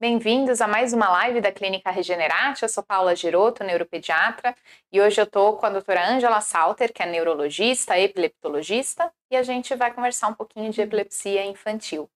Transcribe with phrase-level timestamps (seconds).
[0.00, 2.62] Bem-vindos a mais uma live da Clínica Regenerate.
[2.62, 4.54] Eu sou Paula Giroto, neuropediatra,
[4.92, 9.42] e hoje eu estou com a doutora Angela Salter, que é neurologista, epileptologista, e a
[9.42, 12.08] gente vai conversar um pouquinho de epilepsia infantil.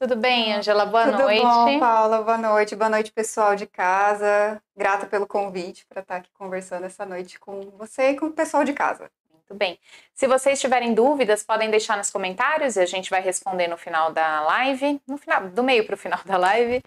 [0.00, 0.84] Tudo bem, Angela?
[0.84, 1.40] Boa Tudo noite.
[1.40, 2.22] Tudo bom, Paula?
[2.22, 2.74] Boa noite.
[2.74, 4.60] Boa noite, pessoal de casa.
[4.76, 8.64] Grata pelo convite para estar aqui conversando essa noite com você e com o pessoal
[8.64, 9.08] de casa.
[9.48, 9.78] Muito bem.
[10.14, 14.12] Se vocês tiverem dúvidas, podem deixar nos comentários e a gente vai responder no final
[14.12, 16.82] da live, no final, do meio para o final da live.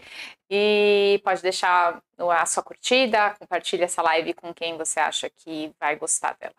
[0.48, 5.96] E pode deixar a sua curtida, compartilhe essa live com quem você acha que vai
[5.96, 6.54] gostar dela.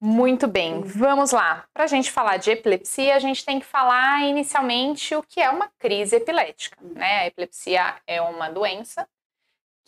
[0.00, 1.64] Muito bem, vamos lá.
[1.72, 5.48] Para a gente falar de epilepsia, a gente tem que falar inicialmente o que é
[5.48, 6.76] uma crise epilética.
[6.80, 7.20] Né?
[7.20, 9.06] A epilepsia é uma doença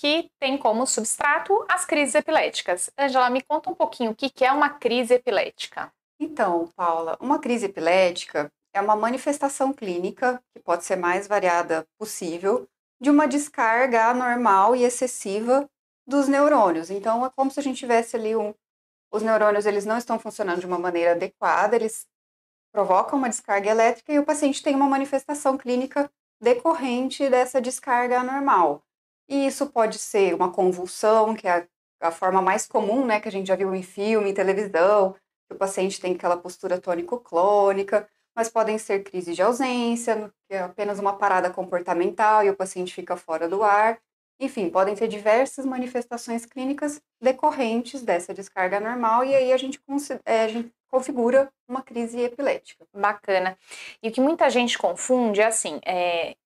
[0.02, 2.90] que tem como substrato as crises epiléticas.
[2.98, 5.92] Angela, me conta um pouquinho o que é uma crise epilética.
[6.18, 12.66] Então, Paula, uma crise epilética é uma manifestação clínica, que pode ser mais variada possível,
[13.00, 15.70] de uma descarga anormal e excessiva
[16.04, 16.90] dos neurônios.
[16.90, 18.52] Então, é como se a gente tivesse ali um.
[19.12, 22.08] Os neurônios eles não estão funcionando de uma maneira adequada, eles
[22.72, 28.82] provocam uma descarga elétrica e o paciente tem uma manifestação clínica decorrente dessa descarga anormal.
[29.28, 31.50] E isso pode ser uma convulsão, que é
[32.00, 35.14] a, a forma mais comum, né, que a gente já viu em filme, em televisão,
[35.48, 40.60] que o paciente tem aquela postura tônico-clônica, mas podem ser crises de ausência, que é
[40.60, 43.98] apenas uma parada comportamental e o paciente fica fora do ar.
[44.40, 49.80] Enfim, podem ter diversas manifestações clínicas decorrentes dessa descarga normal e aí a gente,
[50.24, 52.84] é, a gente configura uma crise epilética.
[52.92, 53.56] Bacana.
[54.02, 56.36] E o que muita gente confunde é assim, é,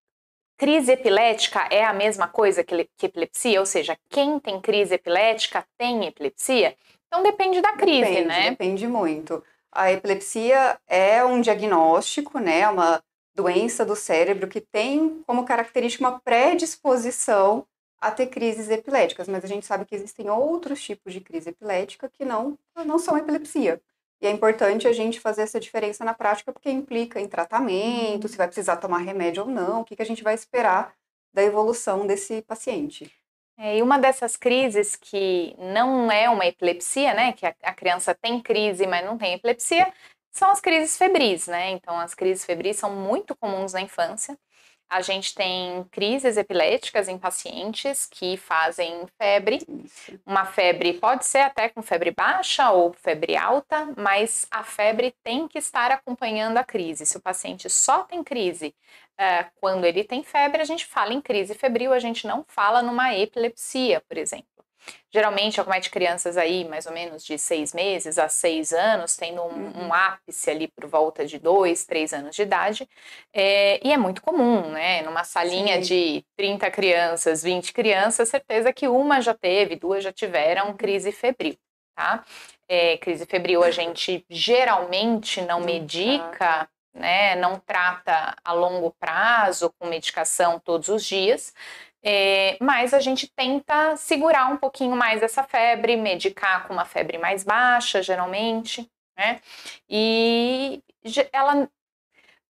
[0.57, 3.61] Crise epilética é a mesma coisa que, que, epilepsia?
[3.61, 6.75] Ou seja, quem tem crise epilética tem epilepsia?
[7.07, 8.51] Então depende da crise, depende, né?
[8.51, 9.45] Depende muito.
[9.71, 12.67] A epilepsia é um diagnóstico, né?
[12.69, 13.03] Uma
[13.35, 17.67] doença do cérebro que tem como característica uma predisposição
[18.01, 22.09] a ter crises epiléticas, mas a gente sabe que existem outros tipos de crise epilética
[22.09, 23.81] que não, não são epilepsia.
[24.21, 28.37] E é importante a gente fazer essa diferença na prática, porque implica em tratamento, se
[28.37, 30.95] vai precisar tomar remédio ou não, o que, que a gente vai esperar
[31.35, 33.13] da evolução desse paciente.
[33.59, 38.15] É, e uma dessas crises que não é uma epilepsia, né, que a, a criança
[38.15, 39.93] tem crise, mas não tem epilepsia,
[40.31, 41.71] são as crises febris, né?
[41.71, 44.39] Então, as crises febris são muito comuns na infância.
[44.89, 49.59] A gente tem crises epiléticas em pacientes que fazem febre.
[50.25, 55.49] Uma febre pode ser até com febre baixa ou febre alta, mas a febre tem
[55.49, 57.05] que estar acompanhando a crise.
[57.05, 58.75] Se o paciente só tem crise
[59.21, 62.81] uh, quando ele tem febre, a gente fala em crise febril, a gente não fala
[62.81, 64.56] numa epilepsia, por exemplo.
[65.13, 69.47] Geralmente acomete crianças aí mais ou menos de seis meses a seis anos, tendo um,
[69.47, 69.87] uhum.
[69.87, 72.89] um ápice ali por volta de dois, três anos de idade.
[73.33, 75.03] É, e é muito comum, né?
[75.03, 75.81] Numa salinha Sim.
[75.83, 81.57] de 30 crianças, 20 crianças, certeza que uma já teve, duas já tiveram crise febril,
[81.95, 82.25] tá?
[82.69, 89.87] É, crise febril a gente geralmente não medica né, não trata a longo prazo com
[89.87, 91.53] medicação todos os dias,
[92.09, 97.19] é, mas a gente tenta segurar um pouquinho mais essa febre, medicar com uma febre
[97.19, 99.41] mais baixa, geralmente, né?
[99.91, 100.81] E
[101.33, 101.69] ela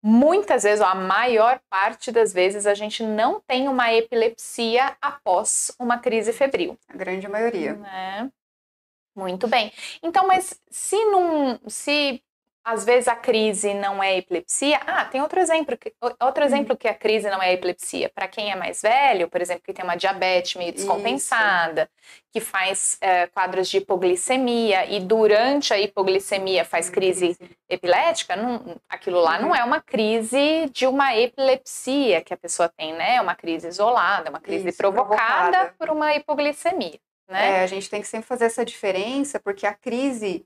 [0.03, 5.71] muitas vezes, ou a maior parte das vezes, a gente não tem uma epilepsia após
[5.79, 6.77] uma crise febril.
[6.89, 7.73] A grande maioria.
[7.73, 8.29] Né?
[9.15, 9.71] Muito bem.
[10.03, 12.21] Então, mas se não, se
[12.65, 14.79] às vezes a crise não é epilepsia.
[14.87, 15.77] Ah, tem outro exemplo,
[16.19, 16.47] outro uhum.
[16.47, 18.09] exemplo que a crise não é epilepsia.
[18.09, 22.23] Para quem é mais velho, por exemplo, que tem uma diabetes meio descompensada, Isso.
[22.33, 27.37] que faz é, quadros de hipoglicemia e durante a hipoglicemia faz crise
[27.69, 29.55] epilética, não, aquilo lá não uhum.
[29.55, 33.17] é uma crise de uma epilepsia que a pessoa tem, né?
[33.17, 36.99] É uma crise isolada, uma crise Isso, provocada, provocada, por uma hipoglicemia.
[37.29, 37.59] Né?
[37.59, 40.43] É, a gente tem que sempre fazer essa diferença, porque a crise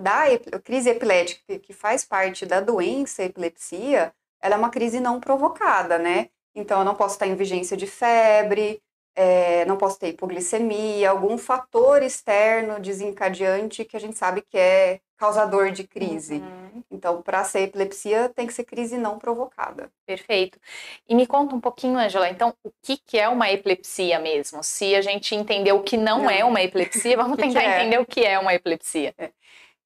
[0.00, 0.24] da
[0.64, 6.30] crise epilética, que faz parte da doença epilepsia, ela é uma crise não provocada, né?
[6.54, 8.82] Então, eu não posso estar em vigência de febre,
[9.14, 15.00] é, não posso ter hipoglicemia, algum fator externo desencadeante que a gente sabe que é
[15.18, 16.36] causador de crise.
[16.36, 16.82] Uhum.
[16.90, 19.92] Então, para ser epilepsia, tem que ser crise não provocada.
[20.06, 20.58] Perfeito.
[21.06, 24.64] E me conta um pouquinho, Angela, então, o que, que é uma epilepsia mesmo?
[24.64, 26.30] Se a gente entender o que não, não.
[26.30, 27.80] é uma epilepsia, vamos tentar é?
[27.80, 29.14] entender o que é uma epilepsia.
[29.18, 29.30] É.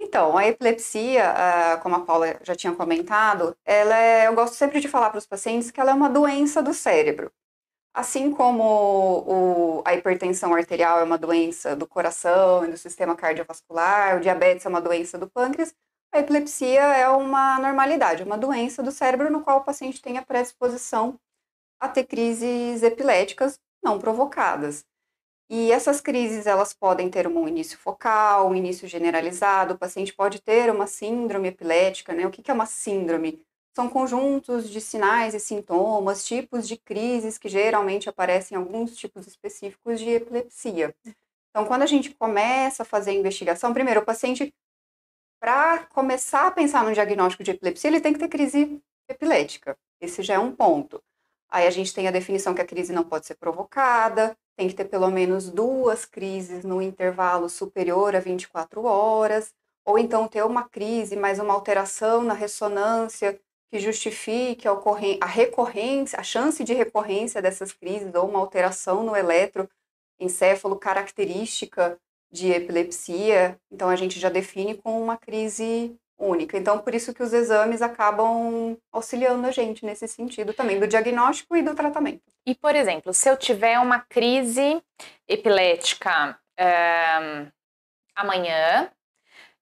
[0.06, 1.34] Então, a epilepsia,
[1.82, 5.26] como a Paula já tinha comentado, ela é, eu gosto sempre de falar para os
[5.26, 7.32] pacientes que ela é uma doença do cérebro.
[7.94, 8.62] Assim como
[9.26, 14.66] o, a hipertensão arterial é uma doença do coração e do sistema cardiovascular, o diabetes
[14.66, 15.74] é uma doença do pâncreas,
[16.12, 20.22] a epilepsia é uma normalidade, uma doença do cérebro no qual o paciente tem a
[20.22, 21.18] predisposição
[21.80, 24.84] a ter crises epiléticas não provocadas.
[25.50, 30.40] E essas crises, elas podem ter um início focal, um início generalizado, o paciente pode
[30.40, 32.26] ter uma síndrome epilética, né?
[32.26, 33.42] O que é uma síndrome?
[33.76, 39.26] São conjuntos de sinais e sintomas, tipos de crises que geralmente aparecem em alguns tipos
[39.26, 40.94] específicos de epilepsia.
[41.50, 44.52] Então, quando a gente começa a fazer a investigação, primeiro, o paciente,
[45.40, 49.76] para começar a pensar no diagnóstico de epilepsia, ele tem que ter crise epilética.
[50.00, 51.02] Esse já é um ponto.
[51.50, 54.74] Aí a gente tem a definição que a crise não pode ser provocada, tem que
[54.74, 59.52] ter pelo menos duas crises no intervalo superior a 24 horas,
[59.84, 63.38] ou então ter uma crise, mas uma alteração na ressonância
[63.70, 64.72] que justifique a,
[65.20, 71.98] a recorrência, a chance de recorrência dessas crises, ou uma alteração no eletroencéfalo característica
[72.30, 73.58] de epilepsia.
[73.70, 76.56] Então a gente já define com uma crise única.
[76.56, 81.56] Então, por isso que os exames acabam auxiliando a gente nesse sentido também, do diagnóstico
[81.56, 82.22] e do tratamento.
[82.46, 84.82] E, por exemplo, se eu tiver uma crise
[85.28, 87.46] epilética é,
[88.14, 88.90] amanhã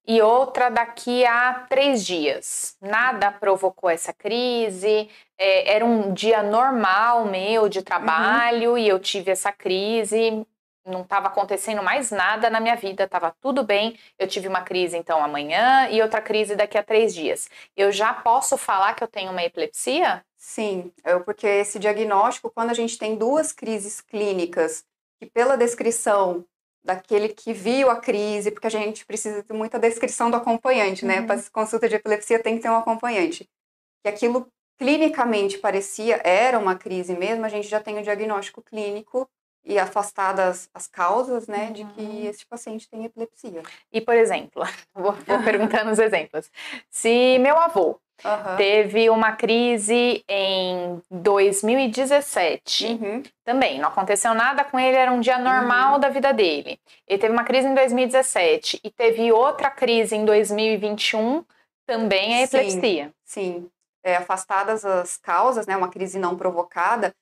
[0.06, 5.08] e outra daqui a três dias, nada provocou essa crise,
[5.38, 8.78] é, era um dia normal meu de trabalho uhum.
[8.78, 10.44] e eu tive essa crise,
[10.84, 13.99] não estava acontecendo mais nada na minha vida, estava tudo bem.
[14.19, 17.49] Eu tive uma crise então amanhã e outra crise daqui a três dias.
[17.76, 20.25] Eu já posso falar que eu tenho uma epilepsia?
[20.37, 20.93] Sim,
[21.25, 24.84] porque esse diagnóstico, quando a gente tem duas crises clínicas,
[25.20, 26.44] que pela descrição
[26.84, 31.20] daquele que viu a crise, porque a gente precisa de muita descrição do acompanhante, né?
[31.20, 31.26] uhum.
[31.29, 33.49] Para consulta de epilepsia tem que ter um acompanhante.
[34.02, 39.31] Que aquilo clinicamente parecia, era uma crise mesmo, a gente já tem o diagnóstico clínico
[39.64, 41.72] e afastadas as causas, né, uhum.
[41.72, 42.28] de que uhum.
[42.28, 43.62] esse paciente tem epilepsia.
[43.92, 44.62] E, por exemplo,
[44.94, 46.50] vou, vou perguntando os exemplos.
[46.90, 48.56] Se meu avô uhum.
[48.56, 53.22] teve uma crise em 2017, uhum.
[53.44, 56.00] também não aconteceu nada com ele, era um dia normal uhum.
[56.00, 56.80] da vida dele.
[57.06, 61.44] Ele teve uma crise em 2017 e teve outra crise em 2021,
[61.86, 63.12] também é epilepsia.
[63.24, 63.70] Sim, sim.
[64.04, 67.14] É, afastadas as causas, né, uma crise não provocada,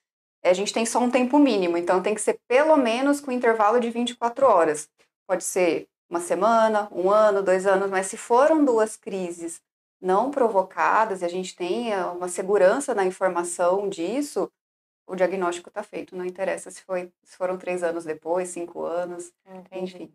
[0.49, 3.79] a gente tem só um tempo mínimo, então tem que ser pelo menos com intervalo
[3.79, 4.89] de 24 horas.
[5.27, 9.61] Pode ser uma semana, um ano, dois anos, mas se foram duas crises
[10.01, 14.51] não provocadas e a gente tem eh, uma segurança na informação disso,
[15.07, 16.15] o diagnóstico está feito.
[16.15, 19.95] Não interessa se, foi, se foram três anos depois, cinco anos, Entendi.
[19.95, 20.13] enfim.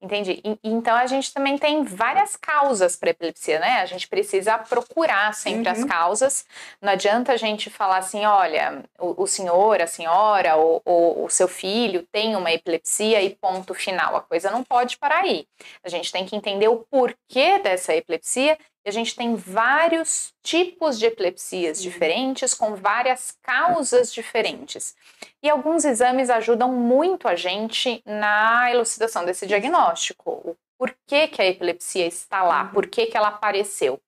[0.00, 0.40] Entendi.
[0.44, 3.80] E, então a gente também tem várias causas para epilepsia, né?
[3.80, 5.72] A gente precisa procurar sempre uhum.
[5.72, 6.44] as causas.
[6.80, 11.30] Não adianta a gente falar assim, olha, o, o senhor, a senhora, ou, ou, o
[11.30, 14.16] seu filho tem uma epilepsia e ponto final.
[14.16, 15.46] A coisa não pode parar aí.
[15.84, 20.98] A gente tem que entender o porquê dessa epilepsia e a gente tem vários tipos
[20.98, 21.84] de epilepsias Sim.
[21.84, 24.94] diferentes, com várias causas diferentes.
[25.42, 30.30] E alguns exames ajudam muito a gente na elucidação desse diagnóstico.
[30.30, 32.68] O porquê que a epilepsia está lá, uhum.
[32.68, 34.00] por que, que ela apareceu.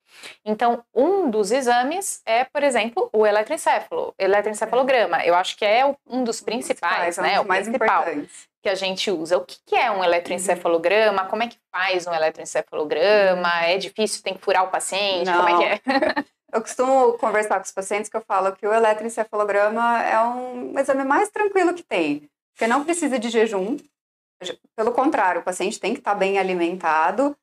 [0.45, 5.25] Então, um dos exames é, por exemplo, o eletroencefalo, eletroencefalograma.
[5.25, 7.41] Eu acho que é um dos principais, né?
[7.41, 8.03] o mais principal.
[8.03, 9.37] Importantes que a gente usa.
[9.37, 11.27] O que, que é um eletroencefalograma?
[11.27, 13.65] Como é que faz um eletroencefalograma?
[13.65, 15.27] É difícil, tem que furar o paciente?
[15.27, 15.45] Não.
[15.45, 16.25] Como é que é?
[16.53, 21.03] Eu costumo conversar com os pacientes que eu falo que o eletroencefalograma é um exame
[21.03, 23.79] mais tranquilo que tem, porque não precisa de jejum.
[24.77, 27.35] Pelo contrário, o paciente tem que estar bem alimentado.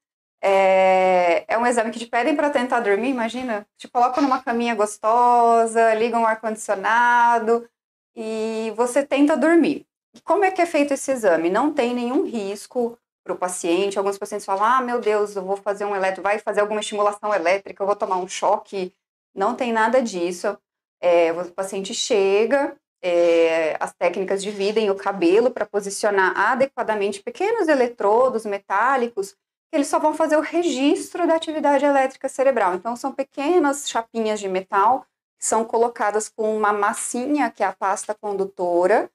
[0.42, 3.66] É, é um exame que te pedem para tentar dormir, imagina.
[3.78, 7.68] Te colocam numa caminha gostosa, ligam um ar-condicionado
[8.16, 9.89] e você tenta dormir.
[10.24, 11.50] Como é que é feito esse exame?
[11.50, 13.98] Não tem nenhum risco para o paciente.
[13.98, 17.34] Alguns pacientes falam: ah, meu Deus, eu vou fazer um eletro, vai fazer alguma estimulação
[17.34, 18.94] elétrica, eu vou tomar um choque.
[19.36, 20.58] Não tem nada disso.
[21.02, 28.46] É, o paciente chega, é, as técnicas dividem o cabelo para posicionar adequadamente pequenos eletrodos
[28.46, 32.76] metálicos, que eles só vão fazer o registro da atividade elétrica cerebral.
[32.76, 35.06] Então, são pequenas chapinhas de metal
[35.40, 39.10] que são colocadas com uma massinha, que é a pasta condutora,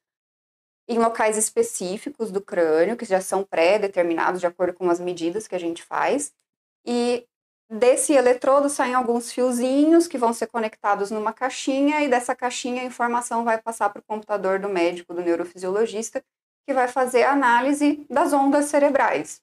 [0.89, 5.55] em locais específicos do crânio, que já são pré-determinados de acordo com as medidas que
[5.55, 6.33] a gente faz.
[6.87, 7.27] E
[7.71, 12.87] desse eletrodo saem alguns fiozinhos que vão ser conectados numa caixinha, e dessa caixinha a
[12.87, 16.23] informação vai passar para o computador do médico, do neurofisiologista,
[16.67, 19.43] que vai fazer a análise das ondas cerebrais.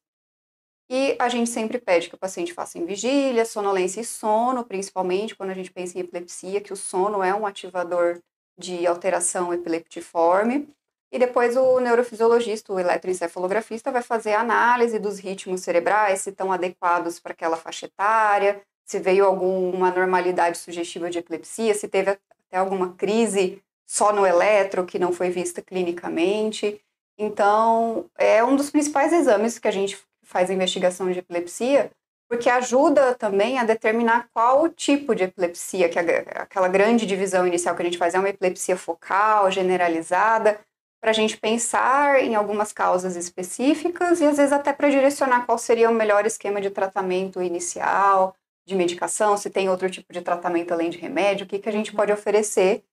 [0.89, 5.35] E a gente sempre pede que o paciente faça em vigília, sonolência e sono, principalmente
[5.35, 8.19] quando a gente pensa em epilepsia, que o sono é um ativador
[8.57, 10.67] de alteração epileptiforme.
[11.11, 16.51] E depois o neurofisiologista, o eletroencefalografista, vai fazer a análise dos ritmos cerebrais, se estão
[16.51, 22.57] adequados para aquela faixa etária, se veio alguma normalidade sugestiva de epilepsia, se teve até
[22.57, 26.81] alguma crise só no eletro, que não foi vista clinicamente.
[27.17, 31.91] Então, é um dos principais exames que a gente faz a investigação de epilepsia,
[32.29, 37.75] porque ajuda também a determinar qual tipo de epilepsia, que é aquela grande divisão inicial
[37.75, 40.57] que a gente faz é uma epilepsia focal, generalizada,
[41.01, 45.57] para a gente pensar em algumas causas específicas e às vezes até para direcionar qual
[45.57, 48.35] seria o melhor esquema de tratamento inicial,
[48.67, 51.71] de medicação, se tem outro tipo de tratamento além de remédio, o que, que a
[51.71, 51.97] gente uhum.
[51.97, 52.83] pode oferecer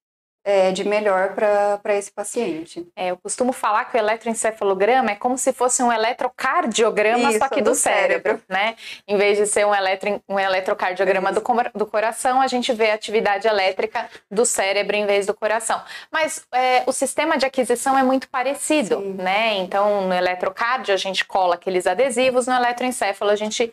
[0.48, 2.88] é, de melhor para esse paciente.
[2.96, 7.50] É, eu costumo falar que o eletroencefalograma é como se fosse um eletrocardiograma, Isso, só
[7.50, 8.74] que do, do cérebro, cérebro, né?
[9.06, 11.42] Em vez de ser um, eletro, um eletrocardiograma do,
[11.74, 15.82] do coração, a gente vê a atividade elétrica do cérebro em vez do coração.
[16.10, 19.16] Mas é, o sistema de aquisição é muito parecido, Sim.
[19.18, 19.58] né?
[19.58, 23.70] Então, no eletrocardio, a gente cola aqueles adesivos, no eletroencefalo, a gente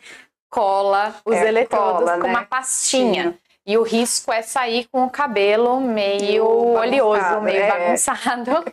[0.50, 2.30] cola os é, eletrodos cola, com né?
[2.34, 3.30] uma pastinha.
[3.30, 3.45] Sim.
[3.66, 7.68] E o risco é sair com o cabelo meio oleoso, meio é.
[7.68, 8.64] bagunçado.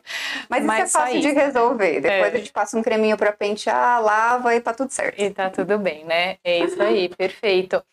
[0.47, 1.99] Mas, mas isso é fácil de resolver.
[1.99, 2.35] Depois é.
[2.35, 5.19] a gente passa um creminho para pentear, lava e tá tudo certo.
[5.19, 6.37] E tá tudo bem, né?
[6.43, 7.83] É isso aí, perfeito.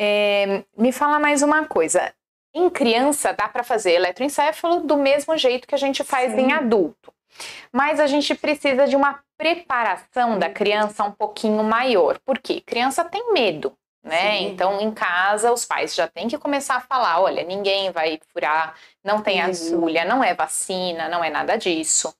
[0.00, 2.14] É, me fala mais uma coisa.
[2.54, 6.46] Em criança dá para fazer eletroencefalo do mesmo jeito que a gente faz Sim.
[6.46, 7.12] em adulto.
[7.70, 12.18] Mas a gente precisa de uma preparação da criança um pouquinho maior.
[12.24, 12.62] Por quê?
[12.64, 13.74] Criança tem medo
[14.08, 14.38] né?
[14.38, 14.46] Sim.
[14.48, 18.74] Então, em casa, os pais já têm que começar a falar: olha, ninguém vai furar,
[19.04, 22.14] não tem agulha, não é vacina, não é nada disso.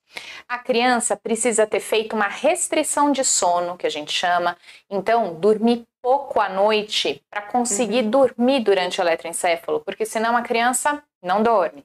[0.46, 4.56] A criança precisa ter feito uma restrição de sono, que a gente chama.
[4.88, 8.10] Então, dormir pouco à noite para conseguir uhum.
[8.10, 11.84] dormir durante o eletroencefalo, porque senão a criança não dorme.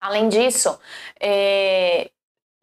[0.00, 0.78] Além disso,
[1.18, 2.10] é,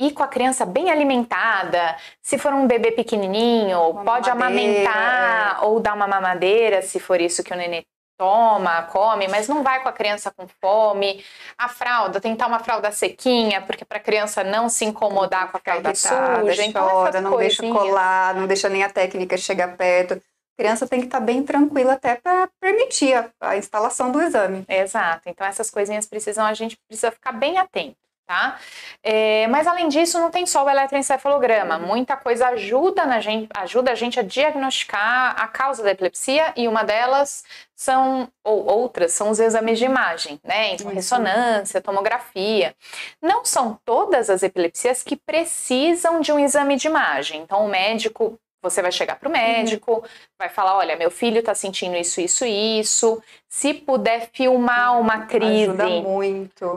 [0.02, 1.96] ir com a criança bem alimentada.
[2.22, 5.66] Se for um bebê pequenininho, uma pode amamentar é.
[5.66, 7.86] ou dar uma mamadeira, se for isso que o nenê
[8.18, 11.24] toma, come, mas não vai com a criança com fome.
[11.58, 15.60] A fralda, tentar uma fralda sequinha, porque para a criança não se incomodar com a
[15.60, 16.66] fralda irritada, suja.
[16.66, 20.14] Então, chora, não deixa colar, não deixa nem a técnica chegar perto.
[20.14, 24.22] A criança tem que estar tá bem tranquila até para permitir a, a instalação do
[24.22, 24.66] exame.
[24.68, 25.24] Exato.
[25.28, 28.01] Então essas coisinhas precisam, a gente precisa ficar bem atento
[28.32, 28.58] tá?
[29.04, 31.78] É, mas além disso, não tem só o eletroencefalograma.
[31.78, 31.88] Uhum.
[31.88, 36.66] Muita coisa ajuda, na gente, ajuda a gente a diagnosticar a causa da epilepsia e
[36.66, 37.44] uma delas
[37.76, 40.74] são, ou outras, são os exames de imagem, né?
[40.74, 42.74] Então, ressonância, tomografia.
[43.22, 47.42] Não são todas as epilepsias que precisam de um exame de imagem.
[47.42, 50.02] Então, o médico você vai chegar para o médico, uhum.
[50.38, 53.22] vai falar: olha, meu filho está sentindo isso, isso isso.
[53.48, 55.72] Se puder filmar uma crise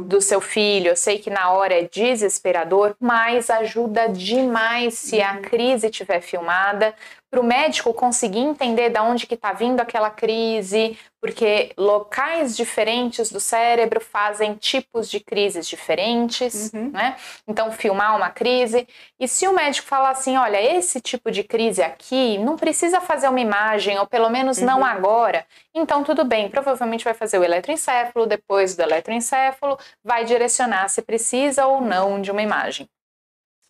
[0.07, 5.35] do seu filho, eu sei que na hora é desesperador, mas ajuda demais se a
[5.35, 5.43] uhum.
[5.43, 6.95] crise estiver filmada,
[7.35, 13.29] para o médico conseguir entender de onde que está vindo aquela crise, porque locais diferentes
[13.29, 16.93] do cérebro fazem tipos de crises diferentes, uhum.
[16.93, 17.17] né?
[17.49, 18.87] Então, filmar uma crise.
[19.19, 23.29] E se o médico falar assim, olha, esse tipo de crise aqui não precisa fazer
[23.29, 24.67] uma imagem, ou pelo menos uhum.
[24.67, 30.89] não agora, então tudo bem, provavelmente vai fazer o eletroencefalo, depois do eletroencefalo, vai direcionar
[30.89, 32.89] se precisa ou não de uma imagem.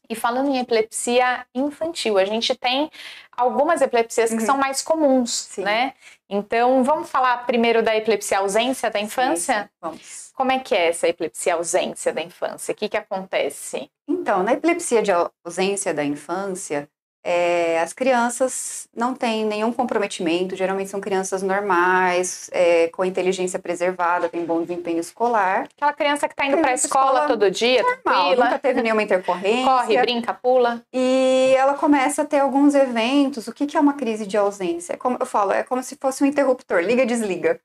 [0.09, 2.91] E falando em epilepsia infantil, a gente tem
[3.37, 4.47] algumas epilepsias que uhum.
[4.47, 5.63] são mais comuns, Sim.
[5.63, 5.95] né?
[6.29, 9.63] Então, vamos falar primeiro da epilepsia ausência da infância?
[9.63, 10.33] Sim, vamos.
[10.35, 12.73] Como é que é essa epilepsia ausência da infância?
[12.73, 13.91] O que, que acontece?
[14.09, 15.13] Então, na epilepsia de
[15.45, 16.89] ausência da infância,
[17.27, 24.29] é, as crianças não têm nenhum comprometimento, geralmente são crianças normais, é, com inteligência preservada,
[24.29, 25.67] têm bom desempenho escolar.
[25.75, 28.45] Aquela criança que está indo para a escola, todo dia, normal, tranquila.
[28.45, 29.65] nunca teve nenhuma intercorrência.
[29.65, 30.83] Corre, brinca, pula.
[30.93, 33.49] E ela começa a ter alguns eventos.
[33.49, 34.93] O que, que é uma crise de ausência?
[34.93, 37.59] É como eu falo, é como se fosse um interruptor, liga, desliga.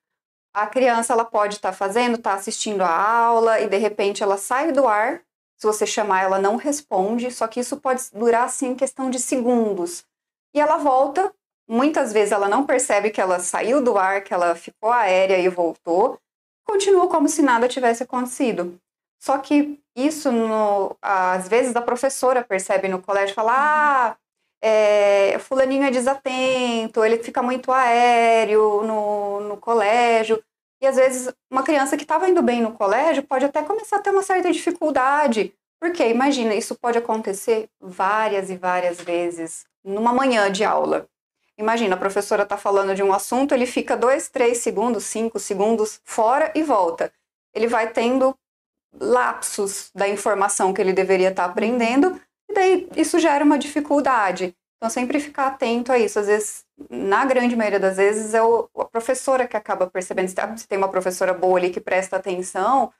[0.53, 4.37] A criança ela pode estar tá fazendo, está assistindo a aula e de repente ela
[4.37, 5.21] sai do ar
[5.59, 10.05] se você chamar, ela não responde, só que isso pode durar assim questão de segundos.
[10.53, 11.33] E ela volta,
[11.67, 15.49] muitas vezes ela não percebe que ela saiu do ar, que ela ficou aérea e
[15.49, 16.17] voltou,
[16.65, 18.79] continua como se nada tivesse acontecido.
[19.21, 24.17] Só que isso, no, às vezes, a professora percebe no colégio, fala, ah,
[24.61, 30.41] é, fulaninho é desatento, ele fica muito aéreo no, no colégio.
[30.81, 34.01] E às vezes uma criança que estava indo bem no colégio pode até começar a
[34.01, 35.53] ter uma certa dificuldade.
[35.79, 41.07] Porque imagina, isso pode acontecer várias e várias vezes numa manhã de aula.
[41.57, 45.99] Imagina, a professora está falando de um assunto, ele fica dois, três segundos, cinco segundos
[46.05, 47.11] fora e volta.
[47.53, 48.33] Ele vai tendo
[48.93, 52.19] lapsos da informação que ele deveria estar tá aprendendo,
[52.49, 54.55] e daí isso gera uma dificuldade.
[54.79, 56.17] Então, sempre ficar atento a isso.
[56.17, 60.29] Às vezes, na grande maioria das vezes, é o, a professora que acaba percebendo.
[60.29, 62.91] Se tem uma professora boa ali que presta atenção,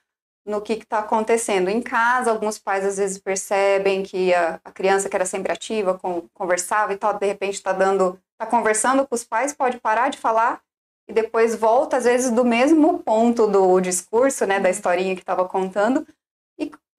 [0.44, 1.68] no que está acontecendo.
[1.68, 5.98] Em casa, alguns pais às vezes percebem que a, a criança que era sempre ativa,
[5.98, 10.10] com, conversava e tal, de repente está dando, está conversando com os pais, pode parar
[10.10, 10.60] de falar
[11.08, 14.74] e depois volta, às vezes, do mesmo ponto do discurso, né, da uhum.
[14.74, 16.06] historinha que estava contando,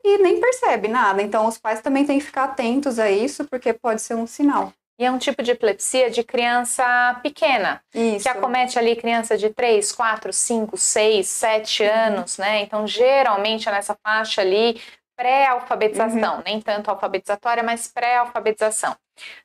[0.04, 1.22] e, nem percebe nada.
[1.22, 4.74] Então, os pais também têm que ficar atentos a isso, porque pode ser um sinal.
[5.00, 8.24] E é um tipo de epilepsia de criança pequena, Isso.
[8.24, 12.62] que acomete ali criança de 3, 4, 5, 6, 7 anos, né?
[12.62, 14.80] Então, geralmente é nessa faixa ali
[15.16, 16.44] pré-alfabetização, uhum.
[16.46, 18.96] nem tanto alfabetizatória, mas pré-alfabetização.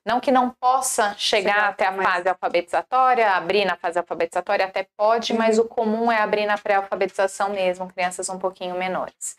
[0.07, 2.09] Não que não possa chegar, chegar até a mais...
[2.09, 5.39] fase alfabetizatória, abrir na fase alfabetizatória até pode, uhum.
[5.39, 9.37] mas o comum é abrir na pré-alfabetização mesmo, crianças um pouquinho menores.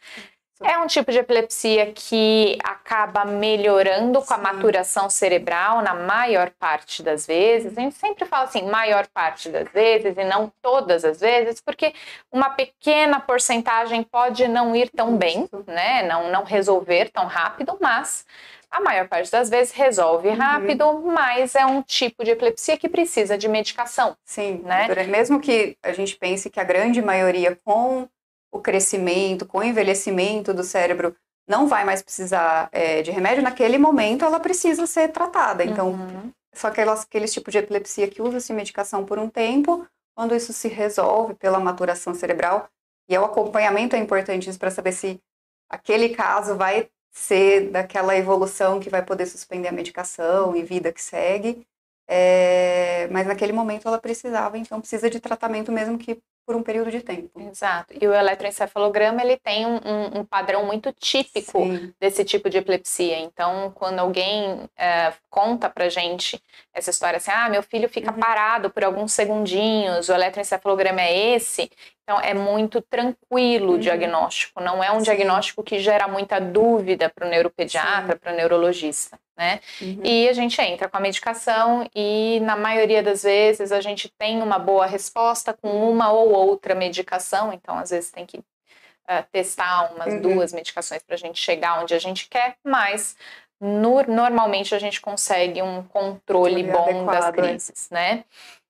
[0.64, 7.04] É um tipo de epilepsia que acaba melhorando com a maturação cerebral na maior parte
[7.04, 7.78] das vezes.
[7.78, 11.94] A gente sempre fala assim, maior parte das vezes e não todas as vezes, porque
[12.32, 16.04] uma pequena porcentagem pode não ir tão bem, né?
[16.04, 18.26] Não, não resolver tão rápido, mas
[18.70, 20.36] a maior parte das vezes resolve uhum.
[20.36, 21.14] rápido, uhum.
[21.14, 24.16] mas é um tipo de epilepsia que precisa de medicação.
[24.26, 24.88] Sim, né?
[25.06, 28.08] mesmo que a gente pense que a grande maioria com
[28.52, 31.16] o crescimento, com o envelhecimento do cérebro,
[31.48, 35.64] não vai mais precisar é, de remédio, naquele momento ela precisa ser tratada.
[35.64, 36.32] Então, uhum.
[36.54, 40.68] só aquelas, aqueles tipos de epilepsia que usa-se medicação por um tempo, quando isso se
[40.68, 42.68] resolve pela maturação cerebral,
[43.10, 45.22] e é o acompanhamento é importante para saber se
[45.70, 51.02] aquele caso vai ser daquela evolução que vai poder suspender a medicação e vida que
[51.02, 51.66] segue.
[52.08, 56.90] É, mas naquele momento ela precisava, então precisa de tratamento mesmo que por um período
[56.90, 57.42] de tempo.
[57.42, 57.94] Exato.
[58.00, 61.94] E o eletroencefalograma ele tem um, um, um padrão muito típico Sim.
[62.00, 63.20] desse tipo de epilepsia.
[63.20, 66.42] Então, quando alguém é, conta pra gente
[66.74, 68.20] essa história assim, ah, meu filho fica uhum.
[68.20, 71.70] parado por alguns segundinhos, o eletroencefalograma é esse,
[72.08, 73.76] então, é muito tranquilo uhum.
[73.76, 75.04] o diagnóstico, não é um Sim.
[75.04, 79.60] diagnóstico que gera muita dúvida para o neuropediatra, para o neurologista, né?
[79.82, 80.00] Uhum.
[80.06, 84.42] E a gente entra com a medicação e, na maioria das vezes, a gente tem
[84.42, 89.94] uma boa resposta com uma ou outra medicação, então, às vezes, tem que uh, testar
[89.94, 90.22] umas uhum.
[90.22, 93.18] duas medicações para a gente chegar onde a gente quer, mas
[93.60, 97.32] no, normalmente a gente consegue um controle bom adequado, das é.
[97.34, 98.24] crises, né?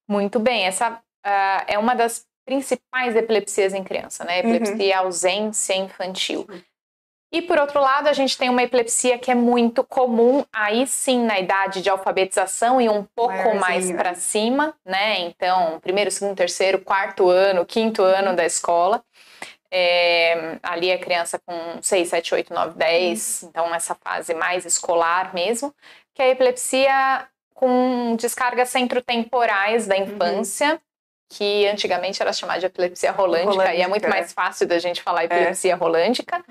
[0.10, 4.40] Muito bem, essa uh, é uma das principais epilepsias em criança, né?
[4.40, 5.06] Epilepsia uhum.
[5.06, 6.48] ausência infantil.
[7.30, 11.26] E por outro lado, a gente tem uma epilepsia que é muito comum, aí sim
[11.26, 15.20] na idade de alfabetização e um pouco mais para cima, né?
[15.20, 19.04] Então, primeiro, segundo, terceiro, quarto ano, quinto ano da escola.
[19.70, 23.50] É, ali a criança com 6, 7, 8, 9, 10, uhum.
[23.50, 25.76] então essa fase mais escolar mesmo,
[26.16, 30.04] que é a epilepsia com descargas centrotemporais da uhum.
[30.04, 30.87] infância, uhum
[31.30, 35.02] que antigamente era chamada de epilepsia rolândica, rolândica, e é muito mais fácil da gente
[35.02, 35.26] falar é.
[35.26, 35.76] epilepsia é.
[35.76, 36.44] rolândica,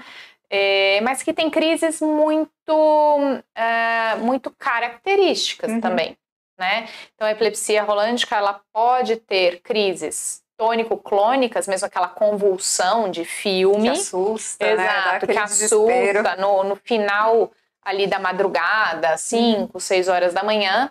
[0.49, 5.81] é, mas que tem crises muito, é, muito características uhum.
[5.81, 6.17] também,
[6.59, 6.89] né?
[7.15, 13.91] Então, a epilepsia rolândica, ela pode ter crises tônico-clônicas, mesmo aquela convulsão de filme.
[13.91, 14.85] Que assusta, né?
[14.85, 15.33] Exato, né?
[15.33, 17.51] que assusta no, no final
[17.83, 20.15] ali da madrugada, 5, 6 uhum.
[20.15, 20.91] horas da manhã,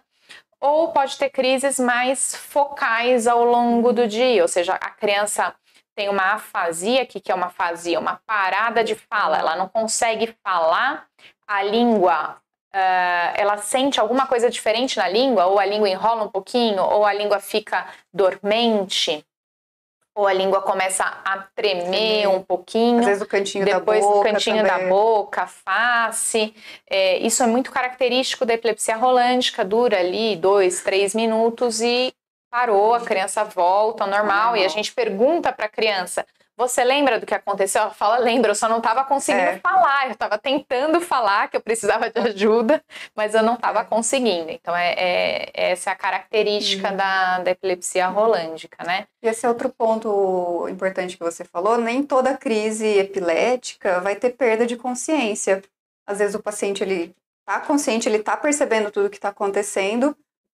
[0.59, 5.53] ou pode ter crises mais focais ao longo do dia, ou seja, a criança
[5.95, 11.07] tem uma afasia, que é uma afasia, uma parada de fala, ela não consegue falar
[11.47, 12.37] a língua,
[12.75, 17.05] uh, ela sente alguma coisa diferente na língua, ou a língua enrola um pouquinho, ou
[17.05, 19.25] a língua fica dormente
[20.15, 22.99] ou a língua começa a tremer um pouquinho.
[22.99, 24.17] Às vezes o cantinho depois da boca.
[24.17, 24.83] Depois o cantinho também.
[24.83, 26.55] da boca, face.
[26.89, 32.13] É, isso é muito característico da epilepsia rolândica, dura ali dois, três minutos e
[32.49, 34.55] parou, a criança volta ao normal.
[34.55, 36.25] E a gente pergunta para a criança:
[36.57, 37.81] você lembra do que aconteceu?
[37.81, 39.59] Ela fala, lembra, eu só não estava conseguindo é.
[39.59, 40.05] falar.
[40.05, 42.81] Eu estava tentando falar que eu precisava de ajuda,
[43.15, 43.83] mas eu não estava é.
[43.83, 44.49] conseguindo.
[44.49, 46.97] Então, é, é, essa é a característica uhum.
[46.97, 49.05] da, da epilepsia rolândica, né?
[49.21, 54.31] E esse é outro ponto importante que você falou: nem toda crise epilética vai ter
[54.31, 55.61] perda de consciência.
[56.07, 57.15] Às vezes o paciente ele
[57.47, 60.15] está consciente, ele está percebendo tudo o que está acontecendo,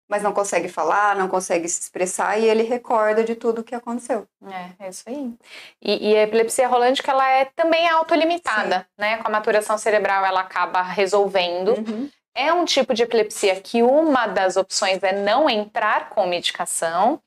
[0.08, 3.74] mas não consegue falar, não consegue se expressar e ele recorda de tudo o que
[3.74, 4.26] aconteceu.
[4.46, 5.34] É, é isso aí.
[5.82, 9.18] E, e a epilepsia rolândica ela é também autolimitada, né?
[9.18, 11.70] Com a maturação cerebral ela acaba resolvendo.
[11.70, 12.10] Uhum.
[12.36, 17.20] É um tipo de epilepsia que uma das opções é não entrar com medicação.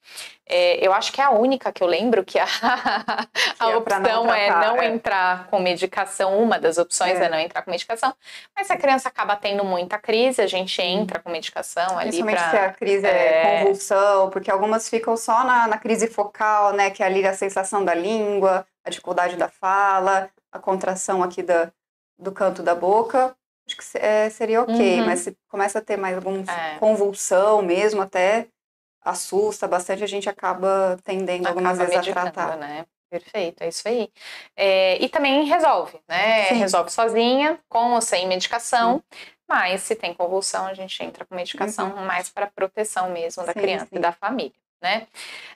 [0.45, 3.75] É, eu acho que é a única que eu lembro que a, que a é
[3.75, 4.87] opção não é não é.
[4.87, 6.39] entrar com medicação.
[6.39, 7.25] Uma das opções é.
[7.25, 7.29] é.
[7.29, 8.13] não entrar com medicação.
[8.55, 12.39] Mas se a criança acaba tendo muita crise, a gente entra com medicação ali Principalmente
[12.39, 16.73] pra, se a crise é, é, convulsão, porque algumas ficam só na, na crise focal,
[16.73, 16.89] né?
[16.89, 21.71] Que é ali a sensação da língua, a dificuldade da fala a contração aqui da,
[22.17, 23.35] do canto da boca,
[23.69, 25.05] acho que é, seria ok, uhum.
[25.05, 26.77] mas se começa a ter mais alguma é.
[26.79, 28.47] convulsão mesmo, até
[29.01, 32.57] assusta bastante, a gente acaba tendendo acaba algumas vezes a tratar.
[32.57, 32.85] Né?
[33.09, 34.11] Perfeito, é isso aí.
[34.55, 36.45] É, e também resolve, né?
[36.45, 36.55] Sim.
[36.55, 38.97] Resolve sozinha, com ou sem medicação.
[38.97, 39.19] Sim.
[39.47, 42.05] Mas se tem convulsão, a gente entra com medicação uhum.
[42.05, 45.07] mais para proteção mesmo da sim, criança e da família, né?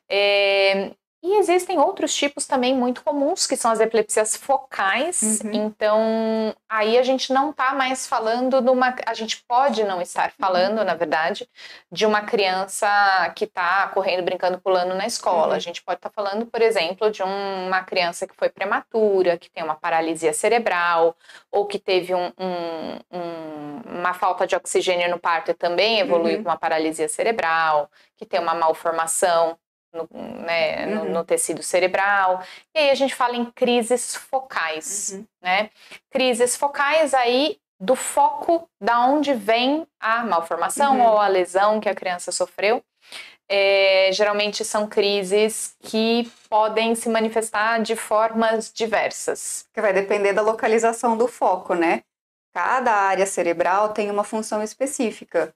[0.09, 0.91] É,
[1.25, 5.39] e existem outros tipos também muito comuns, que são as epilepsias focais.
[5.41, 5.51] Uhum.
[5.53, 8.93] Então, aí a gente não está mais falando de uma.
[9.05, 10.83] A gente pode não estar falando, uhum.
[10.83, 11.47] na verdade,
[11.89, 12.89] de uma criança
[13.37, 15.51] que está correndo, brincando, pulando na escola.
[15.51, 15.53] Uhum.
[15.53, 19.37] A gente pode estar tá falando, por exemplo, de um, uma criança que foi prematura,
[19.37, 21.15] que tem uma paralisia cerebral,
[21.49, 26.43] ou que teve um, um, uma falta de oxigênio no parto e também evoluiu uhum.
[26.43, 29.57] com uma paralisia cerebral, que tem uma malformação
[29.93, 30.09] no,
[30.41, 30.95] né, uhum.
[30.95, 32.43] no, no, tecido cerebral.
[32.75, 35.25] E aí a gente fala em crises focais, uhum.
[35.41, 35.69] né?
[36.09, 41.05] Crises focais aí do foco da onde vem a malformação uhum.
[41.05, 42.83] ou a lesão que a criança sofreu.
[43.49, 49.67] É, geralmente são crises que podem se manifestar de formas diversas.
[49.73, 52.03] Que vai depender da localização do foco, né?
[52.53, 55.53] Cada área cerebral tem uma função específica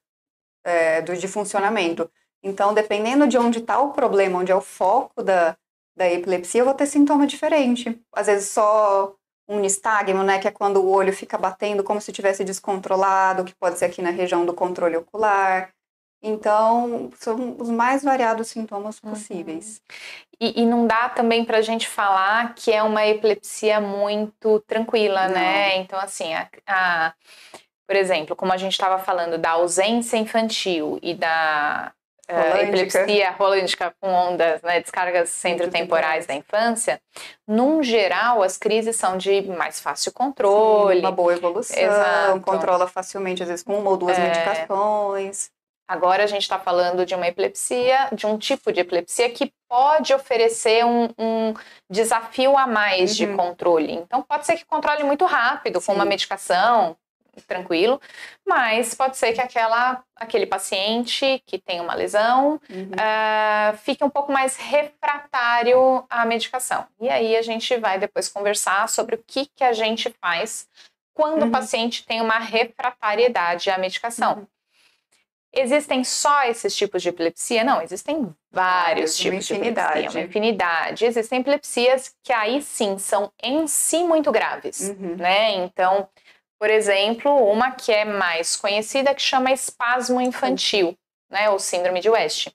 [0.65, 2.11] é, do, de funcionamento.
[2.43, 5.55] Então, dependendo de onde está o problema, onde é o foco da,
[5.95, 7.99] da epilepsia, eu vou ter sintoma diferente.
[8.13, 9.13] Às vezes só
[9.49, 13.55] um nistagmo, né, que é quando o olho fica batendo como se tivesse descontrolado, que
[13.55, 15.73] pode ser aqui na região do controle ocular.
[16.21, 19.11] Então, são os mais variados sintomas uhum.
[19.11, 19.81] possíveis.
[19.89, 20.27] Uhum.
[20.39, 25.27] E, e, não dá também para a gente falar que é uma epilepsia muito tranquila,
[25.27, 25.35] não.
[25.35, 25.77] né?
[25.77, 27.13] Então, assim, a, a,
[27.87, 31.93] por exemplo, como a gente estava falando da ausência infantil e da
[32.29, 36.99] uh, epilepsia rolândica com ondas, né, descargas centrotemporais da infância,
[37.47, 40.97] num geral, as crises são de mais fácil controle.
[40.97, 42.41] Sim, uma boa evolução, Exato.
[42.41, 44.21] controla facilmente, às vezes com uma ou duas é...
[44.21, 45.49] medicações.
[45.89, 50.13] Agora a gente está falando de uma epilepsia, de um tipo de epilepsia que pode
[50.13, 51.53] oferecer um, um
[51.89, 53.15] desafio a mais uhum.
[53.15, 53.93] de controle.
[53.93, 55.87] Então, pode ser que controle muito rápido, Sim.
[55.87, 56.97] com uma medicação,
[57.41, 58.01] tranquilo,
[58.45, 62.91] mas pode ser que aquela, aquele paciente que tem uma lesão uhum.
[62.91, 66.85] uh, fique um pouco mais refratário à medicação.
[66.99, 70.67] E aí a gente vai depois conversar sobre o que, que a gente faz
[71.13, 71.49] quando uhum.
[71.49, 74.37] o paciente tem uma refratariedade à medicação.
[74.37, 74.47] Uhum.
[75.53, 77.63] Existem só esses tipos de epilepsia?
[77.63, 81.05] Não, existem vários tipos de epilepsia, uma infinidade.
[81.05, 85.15] Existem epilepsias que aí sim são em si muito graves, uhum.
[85.15, 85.55] né?
[85.55, 86.07] Então,
[86.59, 90.95] por exemplo, uma que é mais conhecida que chama espasmo infantil,
[91.29, 92.49] né, ou síndrome de West.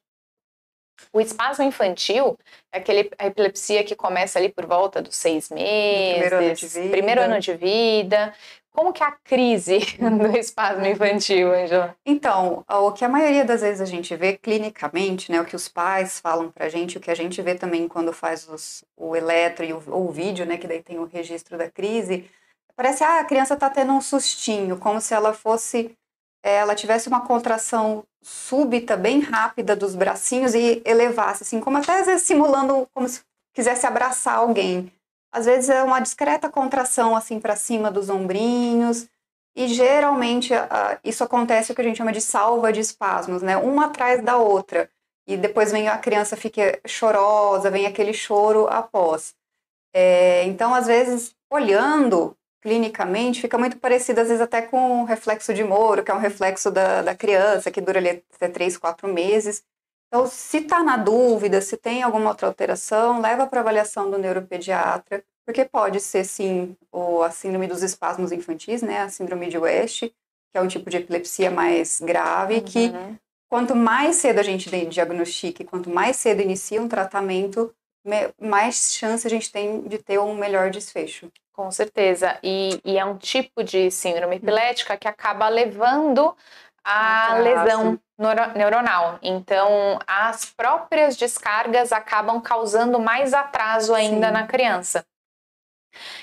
[1.13, 2.39] O espasmo infantil
[2.73, 6.67] é aquele, a epilepsia que começa ali por volta dos seis meses, primeiro ano de
[6.67, 6.91] vida.
[6.91, 8.35] Primeiro ano de vida.
[8.71, 11.95] Como que é a crise do espasmo infantil, Angela?
[12.07, 15.69] Então, o que a maioria das vezes a gente vê clinicamente, né, o que os
[15.69, 19.65] pais falam pra gente, o que a gente vê também quando faz os, o eletro
[19.65, 22.25] e o, o vídeo, né, que daí tem o registro da crise,
[22.77, 25.95] Parece, ah, a criança está tendo um sustinho, como se ela fosse,
[26.43, 32.01] eh, ela tivesse uma contração súbita, bem rápida dos bracinhos e elevasse, assim, como até
[32.01, 33.21] às vezes simulando como se
[33.55, 34.93] quisesse abraçar alguém.
[35.33, 39.09] Às vezes é uma discreta contração, assim, para cima dos ombrinhos.
[39.57, 40.53] E geralmente
[41.05, 43.57] isso acontece o que a gente chama de salva de espasmos, né?
[43.57, 44.91] Uma atrás da outra.
[45.27, 49.35] E depois vem a criança fica chorosa, vem aquele choro após.
[49.95, 55.53] É, então, às vezes, olhando, clinicamente fica muito parecido, às vezes, até com o reflexo
[55.53, 59.13] de Moro, que é um reflexo da, da criança, que dura ali até 3, 4
[59.13, 59.65] meses.
[60.07, 65.25] Então, se está na dúvida, se tem alguma outra alteração, leva para avaliação do neuropediatra,
[65.45, 70.03] porque pode ser, sim, o, a síndrome dos espasmos infantis, né, a síndrome de West,
[70.03, 72.63] que é um tipo de epilepsia mais grave, uhum.
[72.63, 72.93] que
[73.51, 77.75] quanto mais cedo a gente diagnostica, quanto mais cedo inicia um tratamento,
[78.41, 81.31] mais chance a gente tem de ter um melhor desfecho.
[81.53, 82.39] Com certeza.
[82.43, 86.35] E, e é um tipo de síndrome epilética que acaba levando
[86.85, 87.99] a lesão
[88.57, 89.19] neuronal.
[89.23, 94.33] Então, as próprias descargas acabam causando mais atraso ainda Sim.
[94.33, 95.05] na criança.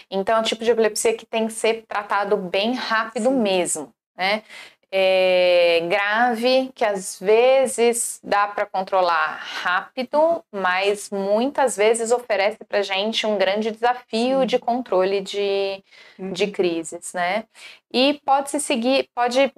[0.10, 3.40] Então, é um tipo de epilepsia que tem que ser tratado bem rápido Sim.
[3.40, 4.44] mesmo, né?
[4.92, 13.26] É, grave que às vezes dá para controlar rápido, mas muitas vezes oferece para gente
[13.26, 15.84] um grande desafio de controle de,
[16.18, 16.32] uhum.
[16.32, 17.46] de crises, né?
[17.92, 19.52] E pode se seguir, pode uh,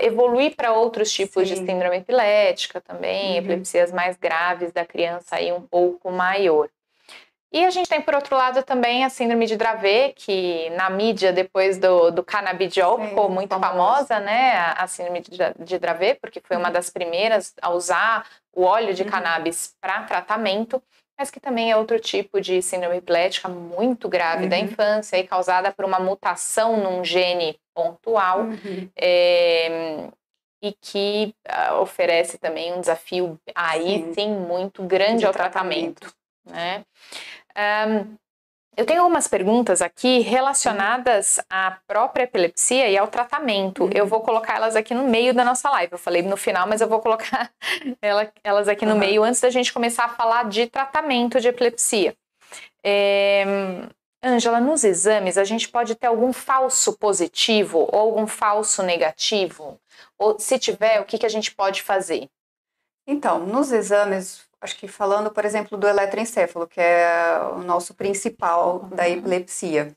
[0.00, 1.54] evoluir para outros tipos Sim.
[1.54, 3.38] de síndrome epilética também, uhum.
[3.38, 6.68] epilepsias mais graves da criança aí um pouco maior.
[7.54, 11.32] E a gente tem, por outro llado, também a síndrome de Dravet, que na mídia,
[11.32, 14.56] depois do, do canabidiol, Sim, ficou muito famosa, famosa né?
[14.56, 16.72] A, a síndrome de, de Dravet, porque foi uma uhum.
[16.72, 19.08] das primeiras a usar o óleo de uhum.
[19.08, 20.82] cannabis para tratamento,
[21.16, 24.48] mas que também é outro tipo de síndrome epilética muito grave uhum.
[24.48, 28.40] da infância e causada por uma mutação num gene pontual.
[28.40, 28.90] Uhum.
[28.98, 30.08] É,
[30.60, 36.00] e que uh, oferece também um desafio aí sim, sim muito grande de ao tratamento.
[36.00, 36.84] tratamento né?
[37.56, 38.16] Um,
[38.76, 43.84] eu tenho algumas perguntas aqui relacionadas à própria epilepsia e ao tratamento.
[43.84, 43.90] Uhum.
[43.94, 45.92] Eu vou colocar elas aqui no meio da nossa live.
[45.92, 47.50] Eu falei no final, mas eu vou colocar
[48.42, 48.98] elas aqui no uhum.
[48.98, 52.16] meio antes da gente começar a falar de tratamento de epilepsia.
[52.84, 53.44] É,
[54.24, 59.78] Ângela, nos exames a gente pode ter algum falso positivo ou algum falso negativo?
[60.18, 62.28] Ou se tiver, o que, que a gente pode fazer?
[63.06, 68.80] Então, nos exames acho que falando, por exemplo, do eletroencefalo, que é o nosso principal
[68.82, 68.96] uhum.
[68.96, 69.94] da epilepsia.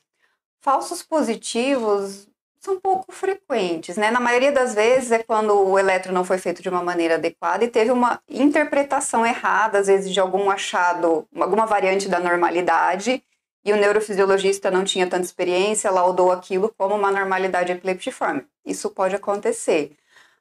[0.60, 2.28] Falsos positivos
[2.60, 4.10] são pouco frequentes, né?
[4.10, 7.64] Na maioria das vezes é quando o eletro não foi feito de uma maneira adequada
[7.64, 13.22] e teve uma interpretação errada, às vezes de algum achado, alguma variante da normalidade,
[13.64, 18.44] e o neurofisiologista não tinha tanta experiência, laudou aquilo como uma normalidade epileptiforme.
[18.64, 19.96] Isso pode acontecer.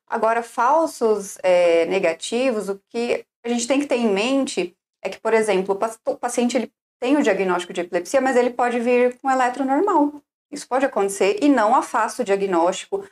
[0.08, 5.20] Agora, falsos é, negativos, o que a gente tem que ter em mente é que,
[5.20, 9.30] por exemplo, o paciente ele tem o diagnóstico de epilepsia, mas ele pode vir com
[9.30, 10.14] eletro normal.
[10.52, 13.08] Isso pode acontecer e não afasta o diagnóstico,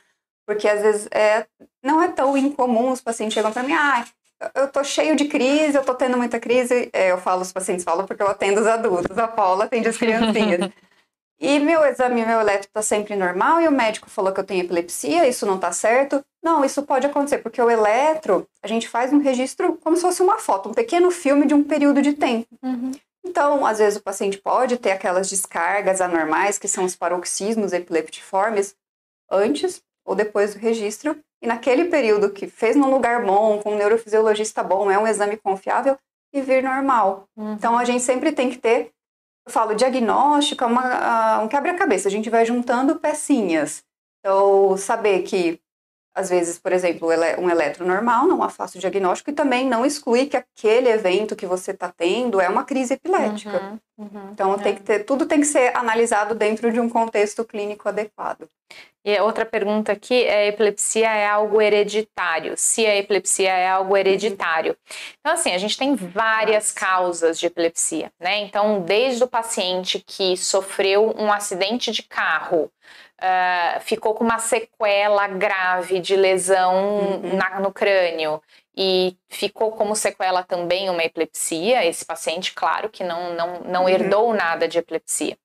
[0.46, 1.46] porque às vezes é,
[1.82, 4.04] não é tão incomum os pacientes chegam para mim, ah,
[4.54, 6.90] eu tô cheio de crise, eu tô tendo muita crise.
[6.92, 9.96] É, eu falo, os pacientes falam porque eu atendo os adultos, a Paula atende as
[9.96, 10.70] criancinhas.
[11.38, 14.64] E meu exame, meu eletro está sempre normal e o médico falou que eu tenho
[14.64, 16.24] epilepsia, isso não está certo.
[16.42, 20.22] Não, isso pode acontecer, porque o eletro, a gente faz um registro como se fosse
[20.22, 22.48] uma foto, um pequeno filme de um período de tempo.
[22.62, 22.92] Uhum.
[23.24, 28.74] Então, às vezes o paciente pode ter aquelas descargas anormais, que são os paroxismos epileptiformes,
[29.30, 31.18] antes ou depois do registro.
[31.42, 35.36] E naquele período que fez num lugar bom, com um neurofisiologista bom, é um exame
[35.36, 35.98] confiável,
[36.32, 37.28] e vir normal.
[37.36, 37.54] Uhum.
[37.54, 38.92] Então, a gente sempre tem que ter
[39.46, 43.84] eu falo, diagnóstico é uma, um quebra-cabeça, a gente vai juntando pecinhas.
[44.20, 45.60] Então, saber que,
[46.16, 50.24] às vezes, por exemplo, um eletro normal não afasta o diagnóstico e também não exclui
[50.24, 53.78] que aquele evento que você está tendo é uma crise epilética.
[53.98, 54.58] Uhum, uhum, então, é.
[54.58, 58.48] tem que ter, tudo tem que ser analisado dentro de um contexto clínico adequado.
[59.04, 62.54] E outra pergunta aqui é: a epilepsia é algo hereditário?
[62.56, 64.74] Se a epilepsia é algo hereditário.
[65.20, 68.38] Então, assim, a gente tem várias causas de epilepsia, né?
[68.38, 72.68] Então, desde o paciente que sofreu um acidente de carro,
[73.20, 77.36] uh, ficou com uma sequela grave de lesão uhum.
[77.36, 78.42] na, no crânio
[78.76, 81.84] e ficou como sequela também uma epilepsia.
[81.84, 83.88] Esse paciente, claro que não, não, não uhum.
[83.88, 85.36] herdou nada de epilepsia.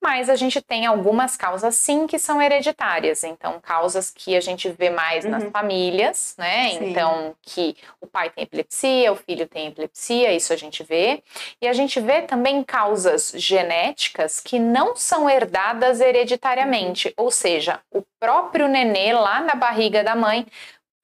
[0.00, 3.22] Mas a gente tem algumas causas sim que são hereditárias.
[3.22, 5.30] Então, causas que a gente vê mais uhum.
[5.30, 6.70] nas famílias, né?
[6.70, 6.90] Sim.
[6.90, 11.22] Então, que o pai tem epilepsia, o filho tem epilepsia, isso a gente vê.
[11.60, 17.08] E a gente vê também causas genéticas que não são herdadas hereditariamente.
[17.08, 17.24] Uhum.
[17.24, 20.46] Ou seja, o próprio nenê lá na barriga da mãe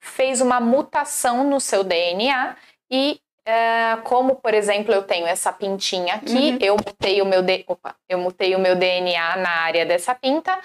[0.07, 2.55] fez uma mutação no seu DNA
[2.91, 6.57] e é, como por exemplo eu tenho essa pintinha aqui, uhum.
[6.59, 7.63] eu mutei o meu de...
[7.67, 10.59] Opa, eu mutei o meu DNA na área dessa pinta,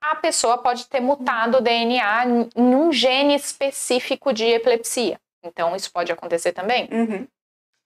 [0.00, 5.20] a pessoa pode ter mutado o DNA em um gene específico de epilepsia.
[5.44, 6.88] Então isso pode acontecer também.
[6.90, 7.26] Uhum.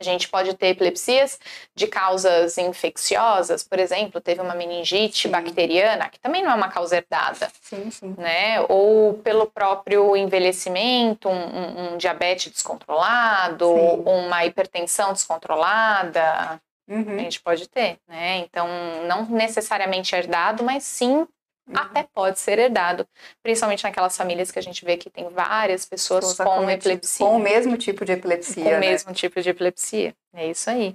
[0.08, 1.38] A gente pode ter epilepsias
[1.74, 5.30] de causas infecciosas, por exemplo, teve uma meningite sim.
[5.30, 8.14] bacteriana, que também não é uma causa herdada, sim, sim.
[8.18, 8.64] né?
[8.68, 17.16] Ou pelo próprio envelhecimento, um, um, diabetes descontrolado, uma hipertensão descontrolada, uhum.
[17.16, 18.38] a gente pode ter, né?
[18.38, 18.68] Então,
[19.06, 21.26] não necessariamente herdado, mas sim
[21.66, 21.76] Uhum.
[21.76, 23.08] Até pode ser herdado,
[23.42, 27.26] principalmente naquelas famílias que a gente vê que tem várias pessoas, pessoas com epilepsia.
[27.26, 28.62] Com o mesmo tipo de epilepsia.
[28.62, 28.76] Com né?
[28.76, 30.14] o mesmo tipo de epilepsia.
[30.34, 30.94] É isso aí.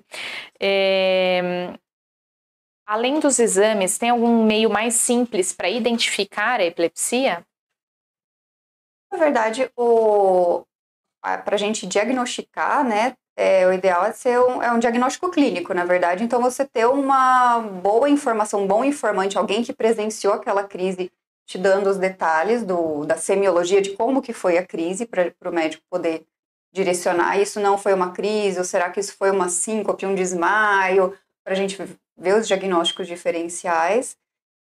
[0.60, 1.74] É...
[2.86, 7.44] Além dos exames, tem algum meio mais simples para identificar a epilepsia?
[9.12, 10.64] Na verdade, o...
[11.22, 15.74] para a gente diagnosticar, né, é, o ideal é ser um, é um diagnóstico clínico,
[15.74, 16.26] na verdade.
[16.26, 21.10] Então, você ter uma boa informação, um bom informante, alguém que presenciou aquela crise,
[21.46, 25.54] te dando os detalhes do, da semiologia de como que foi a crise, para o
[25.54, 26.26] médico poder
[26.74, 27.40] direcionar.
[27.40, 31.54] Isso não foi uma crise, ou será que isso foi uma síncope, um desmaio, para
[31.54, 31.78] a gente
[32.18, 34.18] ver os diagnósticos diferenciais.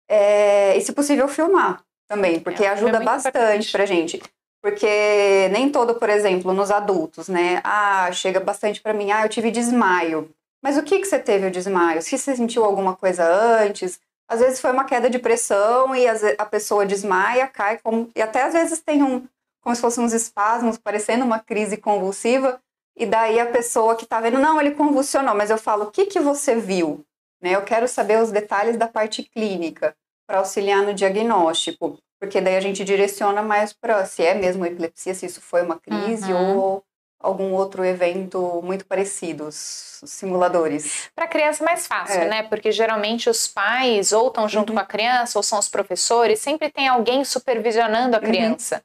[0.08, 4.22] É, e, se possível, filmar também, porque é, ajuda é bastante para a gente.
[4.62, 7.62] Porque nem todo, por exemplo, nos adultos, né?
[7.64, 10.30] Ah, chega bastante para mim, ah, eu tive desmaio.
[10.62, 12.02] mas o que, que você teve o desmaio?
[12.02, 14.00] Se você sentiu alguma coisa antes?
[14.28, 18.44] Às vezes foi uma queda de pressão e a pessoa desmaia, cai, como, e até
[18.44, 19.28] às vezes tem um,
[19.62, 22.62] como se fossem uns espasmos, parecendo uma crise convulsiva,
[22.96, 26.06] e daí a pessoa que está vendo, não, ele convulsionou, mas eu falo, o que,
[26.06, 27.06] que você viu?
[27.42, 27.56] Né?
[27.56, 29.96] Eu quero saber os detalhes da parte clínica
[30.28, 35.16] para auxiliar no diagnóstico, porque daí a gente direciona mais para se é mesmo epilepsia,
[35.16, 36.56] se isso foi uma crise uhum.
[36.56, 36.84] ou
[37.20, 41.10] algum outro evento muito parecido, os simuladores.
[41.16, 42.28] Para criança é mais fácil, é.
[42.28, 42.44] né?
[42.44, 44.76] Porque geralmente os pais ou estão junto uhum.
[44.76, 48.26] com a criança ou são os professores, sempre tem alguém supervisionando a uhum.
[48.26, 48.84] criança.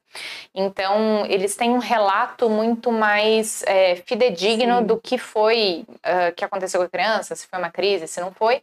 [0.55, 0.65] Uhum.
[0.65, 4.85] Então, eles têm um relato muito mais é, fidedigno Sim.
[4.85, 8.31] do que foi, uh, que aconteceu com a criança, se foi uma crise, se não
[8.31, 8.61] foi.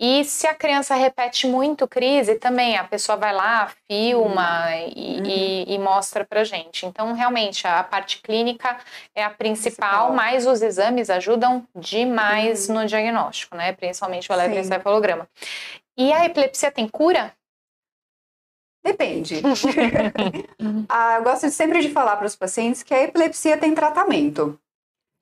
[0.00, 4.92] E se a criança repete muito crise, também a pessoa vai lá, filma uhum.
[4.94, 5.26] e, uhum.
[5.26, 6.86] e, e, mostra pra gente.
[6.86, 8.78] Então, realmente, a parte clínica
[9.12, 10.12] é a principal, principal.
[10.12, 12.76] mas os exames ajudam demais uhum.
[12.76, 13.72] no diagnóstico, né?
[13.72, 15.28] Principalmente o eletroencefalograma.
[15.96, 17.32] E a epilepsia tem cura?
[18.84, 19.42] Depende.
[20.88, 24.58] ah, eu gosto sempre de falar para os pacientes que a epilepsia tem tratamento.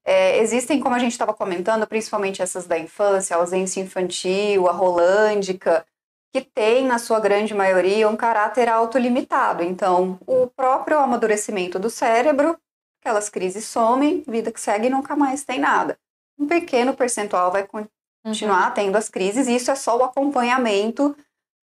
[0.09, 4.73] É, existem, como a gente estava comentando, principalmente essas da infância, a ausência infantil, a
[4.73, 5.85] rolândica,
[6.33, 9.65] que tem, na sua grande maioria, um caráter autolimitado.
[9.65, 12.57] Então, o próprio amadurecimento do cérebro,
[13.01, 15.99] aquelas crises somem, vida que segue nunca mais tem nada.
[16.39, 18.75] Um pequeno percentual vai continuar uhum.
[18.75, 21.17] tendo as crises, e isso é só o acompanhamento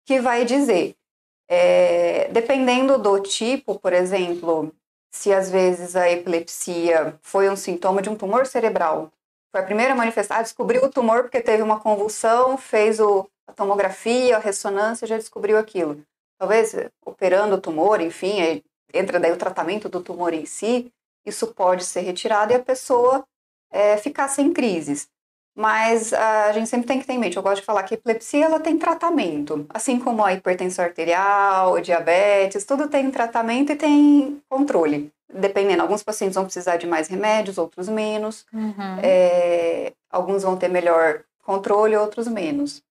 [0.04, 0.96] que vai dizer.
[1.48, 4.74] É, dependendo do tipo, por exemplo,
[5.12, 9.12] se às vezes a epilepsia foi um sintoma de um tumor cerebral.
[9.52, 14.38] Foi a primeira manifestação, descobriu o tumor porque teve uma convulsão, fez o, a tomografia,
[14.38, 16.02] a ressonância, já descobriu aquilo.
[16.40, 16.74] Talvez
[17.06, 20.92] operando o tumor, enfim, entra daí o tratamento do tumor em si,
[21.26, 23.24] isso pode ser retirado e a pessoa
[23.70, 25.10] é, ficar sem crises.
[25.56, 27.98] Mas a gente sempre tem que ter em mente, eu gosto de falar que a
[27.98, 33.76] epilepsia ela tem tratamento, assim como a hipertensão arterial, o diabetes, tudo tem tratamento e
[33.76, 35.12] tem controle.
[35.34, 38.46] Dependendo, alguns pacientes vão precisar de mais remédios, outros menos.
[38.54, 39.00] Uhum.
[39.02, 42.84] É, alguns vão ter melhor controle, outros menos.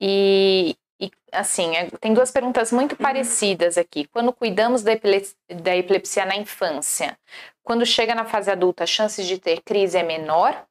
[0.00, 2.98] E, e assim, é, tem duas perguntas muito uhum.
[2.98, 4.06] parecidas aqui.
[4.06, 7.18] Quando cuidamos da epilepsia, da epilepsia na infância,
[7.62, 10.66] quando chega na fase adulta, a chance de ter crise é menor?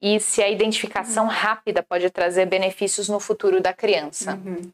[0.00, 1.30] E se a identificação uhum.
[1.30, 4.34] rápida pode trazer benefícios no futuro da criança.
[4.34, 4.70] Uhum.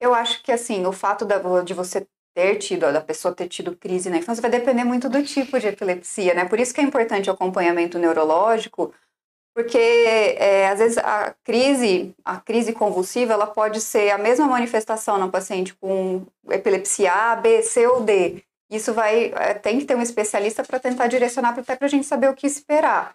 [0.00, 3.74] Eu acho que assim, o fato da, de você ter tido, da pessoa ter tido
[3.74, 6.44] crise na infância, vai depender muito do tipo de epilepsia, né?
[6.44, 8.92] Por isso que é importante o acompanhamento neurológico,
[9.54, 15.16] porque é, às vezes a crise, a crise convulsiva, ela pode ser a mesma manifestação
[15.16, 18.42] no paciente com epilepsia A, B, C ou D.
[18.70, 22.04] Isso vai, é, tem que ter um especialista para tentar direcionar até para a gente
[22.04, 23.14] saber o que esperar.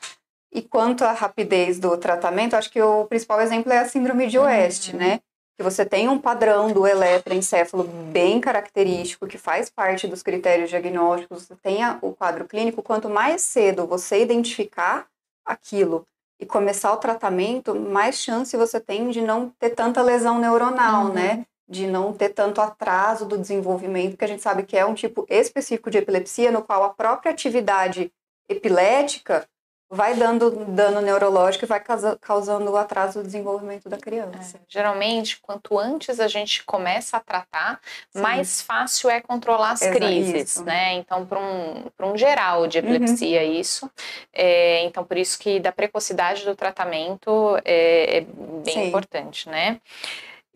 [0.53, 4.37] E quanto à rapidez do tratamento, acho que o principal exemplo é a síndrome de
[4.37, 4.99] West, uhum.
[4.99, 5.19] né?
[5.57, 11.45] Que você tem um padrão do eletroencefalo bem característico, que faz parte dos critérios diagnósticos,
[11.45, 12.81] você tem o quadro clínico.
[12.81, 15.07] Quanto mais cedo você identificar
[15.45, 16.05] aquilo
[16.37, 21.13] e começar o tratamento, mais chance você tem de não ter tanta lesão neuronal, uhum.
[21.13, 21.45] né?
[21.69, 25.25] De não ter tanto atraso do desenvolvimento, que a gente sabe que é um tipo
[25.29, 28.11] específico de epilepsia, no qual a própria atividade
[28.49, 29.47] epilética
[29.91, 31.83] vai dando dano neurológico e vai
[32.21, 34.55] causando o atraso do desenvolvimento da criança.
[34.55, 38.21] É, geralmente, quanto antes a gente começa a tratar, Sim.
[38.21, 40.63] mais fácil é controlar as Exato, crises, isso.
[40.63, 40.93] né?
[40.93, 43.51] Então, para um, um geral de epilepsia, uhum.
[43.51, 43.91] isso.
[44.31, 48.87] É, então, por isso que da precocidade do tratamento é, é bem Sim.
[48.87, 49.81] importante, né?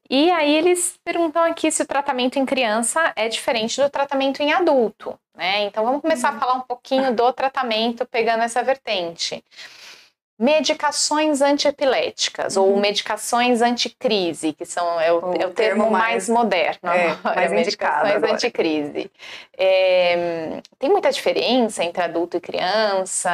[0.10, 4.54] E aí eles perguntam aqui se o tratamento em criança é diferente do tratamento em
[4.54, 5.64] adulto, né?
[5.64, 6.38] Então vamos começar uhum.
[6.38, 9.44] a falar um pouquinho do tratamento pegando essa vertente.
[10.38, 12.66] Medicações antiepiléticas uhum.
[12.66, 16.90] ou medicações anticrise, que são é o, o, é o termo, termo mais, mais, moderno
[16.90, 19.12] é, agora, mais medicações anticrise.
[19.58, 23.32] É, tem muita diferença entre adulto e criança?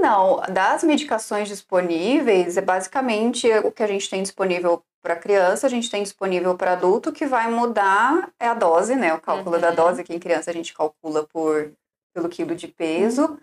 [0.00, 5.70] Não, das medicações disponíveis, é basicamente o que a gente tem disponível para criança, a
[5.70, 9.12] gente tem disponível para adulto, que vai mudar é a dose, né?
[9.12, 9.60] O cálculo uhum.
[9.60, 11.70] da dose, que em criança a gente calcula por
[12.14, 13.26] pelo quilo de peso.
[13.26, 13.38] Uhum.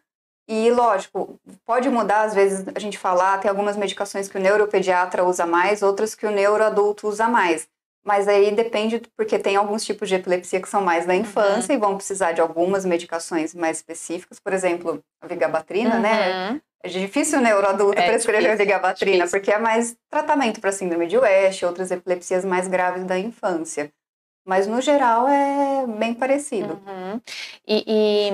[0.49, 5.24] E, lógico, pode mudar, às vezes a gente falar, tem algumas medicações que o neuropediatra
[5.24, 7.68] usa mais, outras que o neuroadulto usa mais.
[8.03, 11.78] Mas aí depende, porque tem alguns tipos de epilepsia que são mais da infância uhum.
[11.78, 16.59] e vão precisar de algumas medicações mais específicas, por exemplo, a vigabatrina, né?
[16.84, 16.90] Né?
[16.90, 21.64] É difícil o neuroadulto é prescrever vigabatrina, porque é mais tratamento para síndrome de West,
[21.64, 23.92] outras epilepsias mais graves da infância.
[24.46, 26.74] Mas, no geral, é bem parecido.
[26.88, 27.22] Uhum.
[27.68, 28.32] E, e,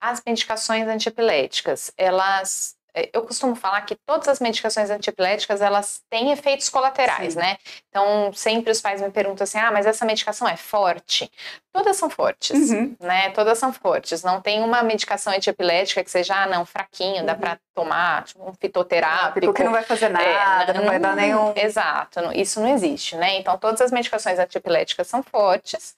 [0.00, 2.76] as medicações antiepiléticas, elas
[3.12, 7.40] eu costumo falar que todas as medicações antiepiléticas elas têm efeitos colaterais, Sim.
[7.40, 7.56] né?
[7.88, 11.30] Então sempre os pais me perguntam assim, ah, mas essa medicação é forte?
[11.72, 12.94] Todas são fortes, uhum.
[13.00, 13.30] né?
[13.30, 14.22] Todas são fortes.
[14.22, 17.26] Não tem uma medicação antiepilética que seja, ah, não, fraquinho, uhum.
[17.26, 19.46] dá para tomar, tipo, um fitoterápico.
[19.46, 21.52] Porque não vai fazer nada, é, não, não, vai dar nenhum.
[21.56, 23.36] Exato, isso não existe, né?
[23.38, 25.96] Então todas as medicações antiepiléticas são fortes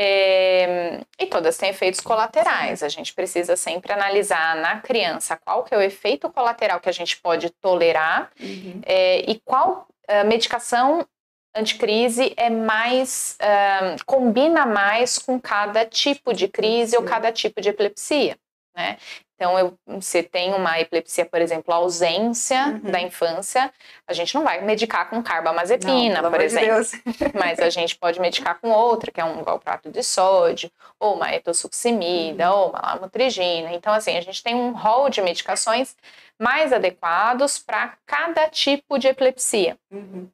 [0.00, 2.84] é, e todas têm efeitos colaterais.
[2.84, 6.92] A gente precisa sempre analisar na criança qual que é o efeito colateral que a
[6.92, 8.80] gente pode tolerar uhum.
[8.86, 11.04] é, e qual uh, medicação
[11.52, 17.70] anticrise é mais uh, combina mais com cada tipo de crise ou cada tipo de
[17.70, 18.38] epilepsia,
[18.78, 18.96] né?
[19.34, 22.90] Então, eu, se tem uma epilepsia, por exemplo, ausência uhum.
[22.90, 23.72] da infância,
[24.06, 26.82] a gente não vai medicar com carbamazepina, não, por exemplo.
[26.82, 31.14] De mas a gente pode medicar com outra, que é um valproato de sódio, ou
[31.14, 32.58] uma etosuximida, uhum.
[32.58, 33.72] ou uma lamotrigina.
[33.72, 35.96] Então, assim, a gente tem um rol de medicações
[36.38, 39.76] mais adequados para cada tipo de epilepsia.
[39.90, 40.28] Uhum.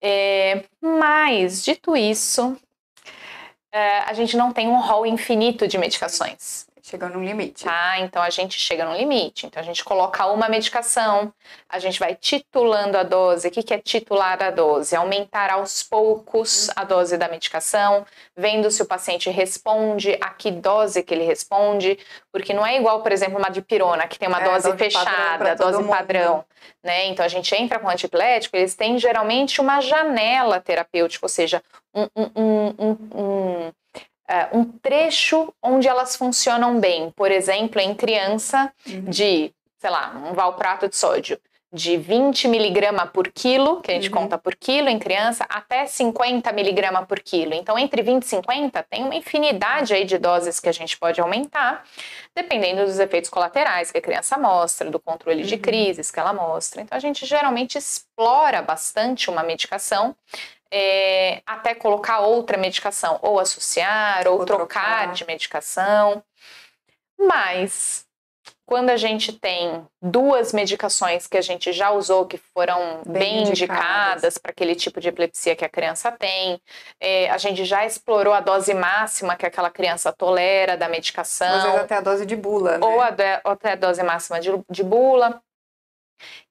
[0.00, 2.56] É, mas, dito isso,
[3.72, 6.67] é, a gente não tem um rol infinito de medicações.
[6.88, 7.64] Chega num limite.
[7.64, 9.46] Tá, então a gente chega num limite.
[9.46, 11.30] Então a gente coloca uma medicação,
[11.68, 13.48] a gente vai titulando a dose.
[13.48, 14.96] O que, que é titular a dose?
[14.96, 21.02] Aumentar aos poucos a dose da medicação, vendo se o paciente responde, a que dose
[21.02, 21.98] que ele responde,
[22.32, 25.54] porque não é igual, por exemplo, uma dipirona, que tem uma é, dose, dose fechada,
[25.56, 26.42] dose padrão.
[26.82, 27.08] Né?
[27.08, 31.62] Então a gente entra com antipilético, eles têm geralmente uma janela terapêutica, ou seja,
[31.94, 33.72] um, um, um, um
[34.52, 37.10] um trecho onde elas funcionam bem.
[37.10, 39.04] Por exemplo, em criança, uhum.
[39.04, 41.38] de, sei lá, um valprato de sódio
[41.70, 44.22] de 20 miligrama por quilo, que a gente uhum.
[44.22, 47.52] conta por quilo em criança, até 50 miligrama por quilo.
[47.52, 51.20] Então, entre 20 e 50, tem uma infinidade aí de doses que a gente pode
[51.20, 51.84] aumentar,
[52.34, 55.46] dependendo dos efeitos colaterais que a criança mostra, do controle uhum.
[55.46, 56.80] de crises que ela mostra.
[56.80, 60.16] Então, a gente geralmente explora bastante uma medicação
[60.72, 66.22] é, até colocar outra medicação, ou associar, ou, ou trocar, trocar de medicação.
[67.18, 68.06] Mas
[68.68, 73.48] quando a gente tem duas medicações que a gente já usou, que foram bem, bem
[73.48, 76.60] indicadas para aquele tipo de epilepsia que a criança tem,
[77.00, 81.48] é, a gente já explorou a dose máxima que aquela criança tolera da medicação.
[81.48, 82.86] Às vezes até a dose de bula, né?
[82.86, 83.00] Ou, ou
[83.52, 85.40] até a dose máxima de, de bula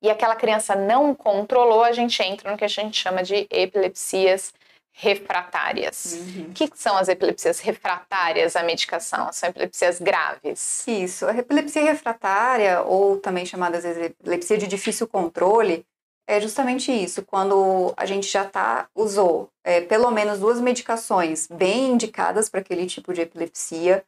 [0.02, 4.54] e aquela criança não controlou, a gente entra no que a gente chama de epilepsias
[5.00, 6.14] refratárias.
[6.14, 6.48] Uhum.
[6.50, 9.32] O que são as epilepsias refratárias à medicação?
[9.32, 10.88] São epilepsias graves.
[10.88, 11.28] Isso.
[11.28, 15.86] A epilepsia refratária, ou também chamada de epilepsia de difícil controle,
[16.28, 17.24] é justamente isso.
[17.24, 22.88] Quando a gente já tá, usou é, pelo menos duas medicações bem indicadas para aquele
[22.88, 24.04] tipo de epilepsia,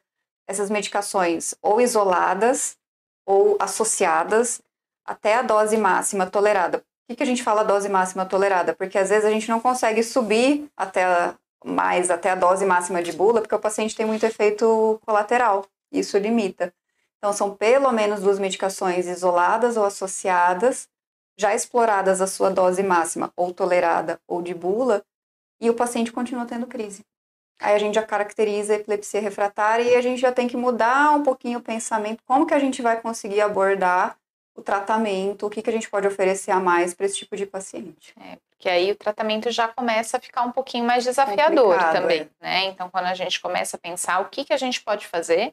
[0.48, 2.76] essas medicações ou isoladas
[3.24, 4.60] ou associadas,
[5.04, 6.78] até a dose máxima tolerada.
[6.78, 8.74] Por que, que a gente fala dose máxima tolerada?
[8.74, 11.34] Porque às vezes a gente não consegue subir até a,
[11.64, 15.66] mais até a dose máxima de bula, porque o paciente tem muito efeito colateral.
[15.90, 16.72] Isso limita.
[17.18, 20.88] Então, são pelo menos duas medicações isoladas ou associadas,
[21.36, 25.04] já exploradas a sua dose máxima, ou tolerada, ou de bula,
[25.60, 27.04] e o paciente continua tendo crise.
[27.60, 31.10] Aí a gente já caracteriza a epilepsia refratária e a gente já tem que mudar
[31.10, 34.16] um pouquinho o pensamento, como que a gente vai conseguir abordar
[34.60, 37.46] o tratamento, o que, que a gente pode oferecer a mais para esse tipo de
[37.46, 38.14] paciente.
[38.20, 42.28] É, porque aí o tratamento já começa a ficar um pouquinho mais desafiador também, é.
[42.40, 42.64] né?
[42.66, 45.52] Então, quando a gente começa a pensar o que, que a gente pode fazer,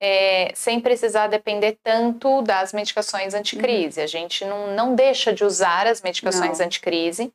[0.00, 3.98] é, sem precisar depender tanto das medicações anticrise.
[3.98, 4.04] Uhum.
[4.04, 6.66] A gente não, não deixa de usar as medicações não.
[6.66, 7.32] anticrise,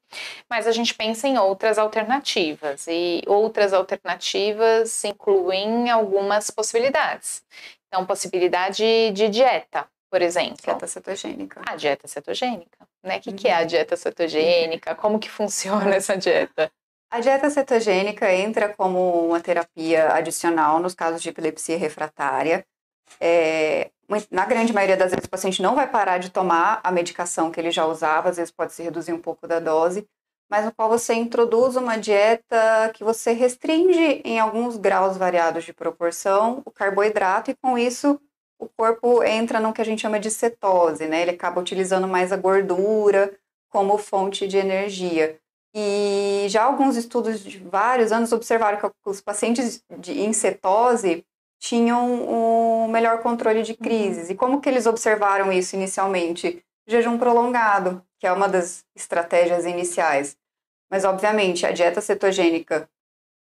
[0.49, 2.87] mas a gente pensa em outras alternativas.
[2.87, 7.43] E outras alternativas incluem algumas possibilidades.
[7.87, 10.57] Então, possibilidade de dieta, por exemplo.
[10.61, 11.61] Dieta cetogênica.
[11.65, 13.17] A dieta cetogênica, né?
[13.17, 13.35] O que, uhum.
[13.35, 13.65] que é a uhum.
[13.65, 14.93] dieta cetogênica?
[14.93, 16.71] Como que funciona essa dieta?
[17.09, 22.63] A dieta cetogênica entra como uma terapia adicional nos casos de epilepsia refratária.
[23.19, 23.89] É,
[24.29, 27.59] na grande maioria das vezes, o paciente não vai parar de tomar a medicação que
[27.59, 30.07] ele já usava, às vezes pode se reduzir um pouco da dose,
[30.47, 35.73] mas no qual você introduz uma dieta que você restringe em alguns graus variados de
[35.73, 38.19] proporção o carboidrato e com isso
[38.63, 41.21] o corpo entra no que a gente chama de cetose, né?
[41.21, 43.33] Ele acaba utilizando mais a gordura
[43.69, 45.39] como fonte de energia.
[45.75, 51.25] E já alguns estudos de vários anos observaram que os pacientes de, em cetose
[51.59, 53.77] tinham um melhor controle de uhum.
[53.77, 54.29] crises.
[54.29, 56.63] E como que eles observaram isso inicialmente?
[56.87, 60.37] Jejum prolongado, que é uma das estratégias iniciais.
[60.91, 62.87] Mas, obviamente, a dieta cetogênica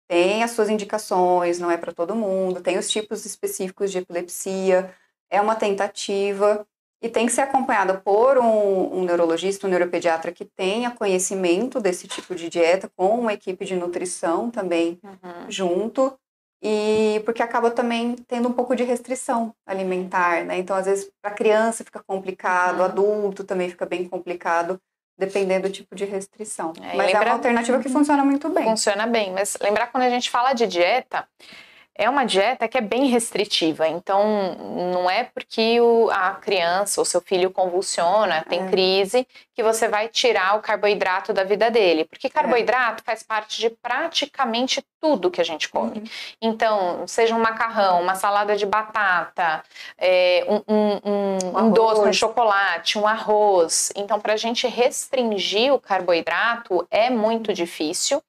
[0.07, 4.93] tem as suas indicações, não é para todo mundo, tem os tipos específicos de epilepsia,
[5.31, 6.67] é uma tentativa.
[7.01, 12.07] e tem que ser acompanhada por um, um, neurologista, um neuropediatra que tenha conhecimento desse
[12.07, 15.49] tipo de dieta, com uma equipe de nutrição também uhum.
[15.49, 16.13] junto,
[16.61, 20.59] e porque acaba também tendo um pouco de restrição alimentar, né?
[20.59, 22.85] Então, às vezes, para criança fica complicado, uhum.
[22.85, 24.79] adulto também fica bem complicado,
[25.17, 26.71] dependendo do tipo de restrição.
[26.79, 27.23] É, mas lembra...
[27.23, 28.65] é uma alternativa que funciona muito bem.
[28.65, 31.27] Funciona bem, mas lembrar quando a gente fala de dieta,
[32.01, 33.87] é uma dieta que é bem restritiva.
[33.87, 34.55] Então,
[34.91, 38.69] não é porque o, a criança ou seu filho convulsiona, tem é.
[38.69, 42.05] crise, que você vai tirar o carboidrato da vida dele.
[42.05, 43.05] Porque carboidrato é.
[43.05, 45.99] faz parte de praticamente tudo que a gente come.
[45.99, 46.03] Uhum.
[46.41, 49.63] Então, seja um macarrão, uma salada de batata,
[49.95, 53.91] é, um, um, um, um doce, um chocolate, um arroz.
[53.95, 58.23] Então, para a gente restringir o carboidrato é muito difícil.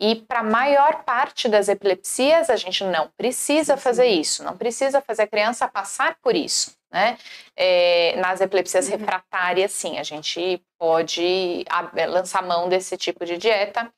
[0.00, 5.02] E para a maior parte das epilepsias, a gente não precisa fazer isso, não precisa
[5.02, 6.74] fazer a criança passar por isso.
[6.90, 7.18] Né?
[7.54, 8.96] É, nas epilepsias uhum.
[8.96, 11.64] refratárias, sim, a gente pode
[12.08, 13.92] lançar mão desse tipo de dieta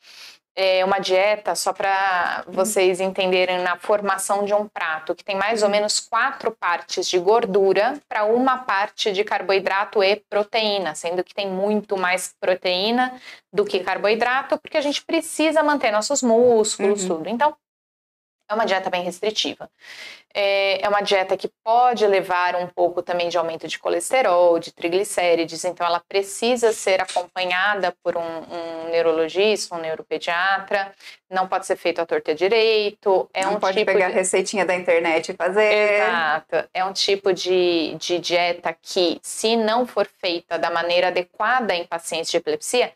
[0.55, 5.63] é uma dieta, só para vocês entenderem, na formação de um prato, que tem mais
[5.63, 11.35] ou menos quatro partes de gordura para uma parte de carboidrato e proteína, sendo que
[11.35, 13.19] tem muito mais proteína
[13.53, 17.09] do que carboidrato, porque a gente precisa manter nossos músculos, uhum.
[17.09, 17.29] tudo.
[17.29, 17.55] Então,
[18.53, 19.69] é uma dieta bem restritiva.
[20.35, 24.73] É, é uma dieta que pode levar um pouco também de aumento de colesterol, de
[24.73, 30.91] triglicérides, então ela precisa ser acompanhada por um, um neurologista, um neuropediatra,
[31.31, 33.29] não pode ser feito à torta direito.
[33.35, 34.15] É não um pode tipo pegar de...
[34.15, 36.01] receitinha da internet e fazer.
[36.01, 36.69] Exato.
[36.73, 41.85] É um tipo de, de dieta que, se não for feita da maneira adequada em
[41.85, 42.93] pacientes de epilepsia,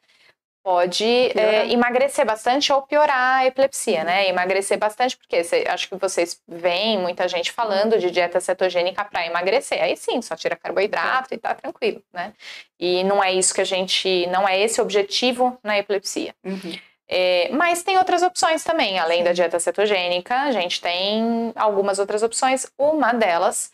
[0.66, 4.24] pode é, emagrecer bastante ou piorar a epilepsia, né?
[4.24, 4.30] Uhum.
[4.30, 9.24] Emagrecer bastante, porque cê, acho que vocês veem muita gente falando de dieta cetogênica para
[9.24, 9.80] emagrecer.
[9.80, 12.32] Aí sim, só tira carboidrato e tá tranquilo, né?
[12.80, 14.26] E não é isso que a gente.
[14.26, 16.34] não é esse o objetivo na epilepsia.
[16.44, 16.76] Uhum.
[17.08, 22.24] É, mas tem outras opções também, além da dieta cetogênica, a gente tem algumas outras
[22.24, 22.66] opções.
[22.76, 23.70] Uma delas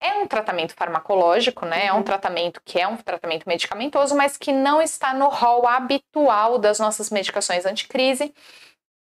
[0.00, 1.86] é um tratamento farmacológico, né?
[1.86, 2.02] É um uhum.
[2.02, 7.10] tratamento que é um tratamento medicamentoso, mas que não está no rol habitual das nossas
[7.10, 8.32] medicações anticrise,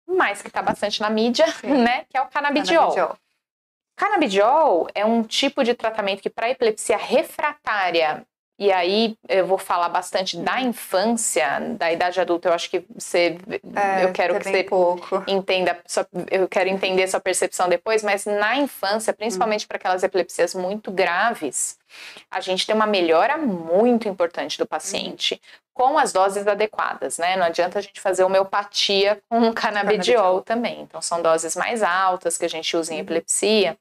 [0.06, 1.82] mas que está bastante na mídia, Sim.
[1.82, 2.04] né?
[2.08, 2.94] Que é o canabidiol.
[2.94, 3.18] canabidiol.
[3.96, 8.26] Canabidiol é um tipo de tratamento que para epilepsia refratária
[8.58, 12.48] e aí eu vou falar bastante da infância, da idade adulta.
[12.48, 13.36] Eu acho que você,
[13.74, 15.22] é, eu quero que você pouco.
[15.26, 15.78] entenda,
[16.30, 18.02] eu quero entender sua percepção depois.
[18.02, 19.68] Mas na infância, principalmente hum.
[19.68, 21.78] para aquelas epilepsias muito graves,
[22.30, 25.60] a gente tem uma melhora muito importante do paciente hum.
[25.74, 27.36] com as doses adequadas, né?
[27.36, 30.80] Não adianta a gente fazer homeopatia com canabidiol, canabidiol também.
[30.80, 33.02] Então são doses mais altas que a gente usa em uhum.
[33.02, 33.76] epilepsia.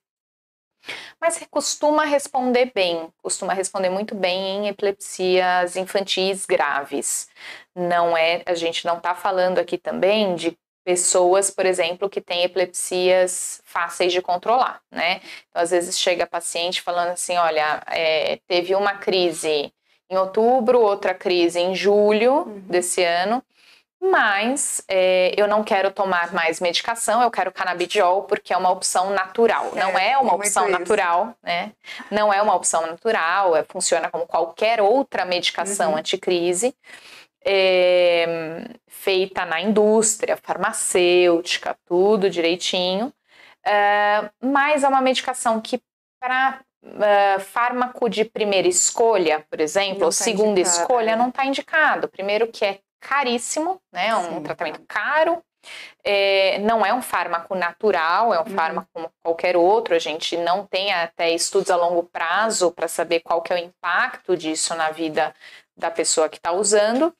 [1.20, 7.28] Mas costuma responder bem, costuma responder muito bem em epilepsias infantis graves.
[7.76, 12.44] Não é, a gente não está falando aqui também de pessoas, por exemplo, que têm
[12.44, 15.20] epilepsias fáceis de controlar, né?
[15.50, 19.74] Então, às vezes chega paciente falando assim, olha, é, teve uma crise
[20.10, 22.60] em outubro, outra crise em julho uhum.
[22.68, 23.44] desse ano,
[24.12, 29.10] mas é, eu não quero tomar mais medicação, eu quero canabidiol porque é uma opção
[29.12, 29.72] natural.
[29.76, 31.72] É, não é uma opção natural, né?
[32.12, 35.98] Não é uma opção natural, é, funciona como qualquer outra medicação uhum.
[35.98, 36.76] anticrise.
[37.48, 43.14] É, feita na indústria farmacêutica, tudo direitinho,
[43.64, 45.80] é, mas é uma medicação que
[46.20, 51.12] para uh, é, fármaco de primeira escolha, por exemplo, não ou tá segunda indicado, escolha,
[51.12, 51.16] é.
[51.16, 52.08] não está indicado.
[52.08, 54.08] Primeiro que é caríssimo, né?
[54.08, 54.44] É um Sim.
[54.44, 55.42] tratamento caro.
[56.04, 58.56] É, não é um fármaco natural, é um uhum.
[58.56, 59.96] fármaco como qualquer outro.
[59.96, 63.60] A gente não tem até estudos a longo prazo para saber qual que é o
[63.60, 65.34] impacto disso na vida
[65.78, 67.14] da pessoa que está usando.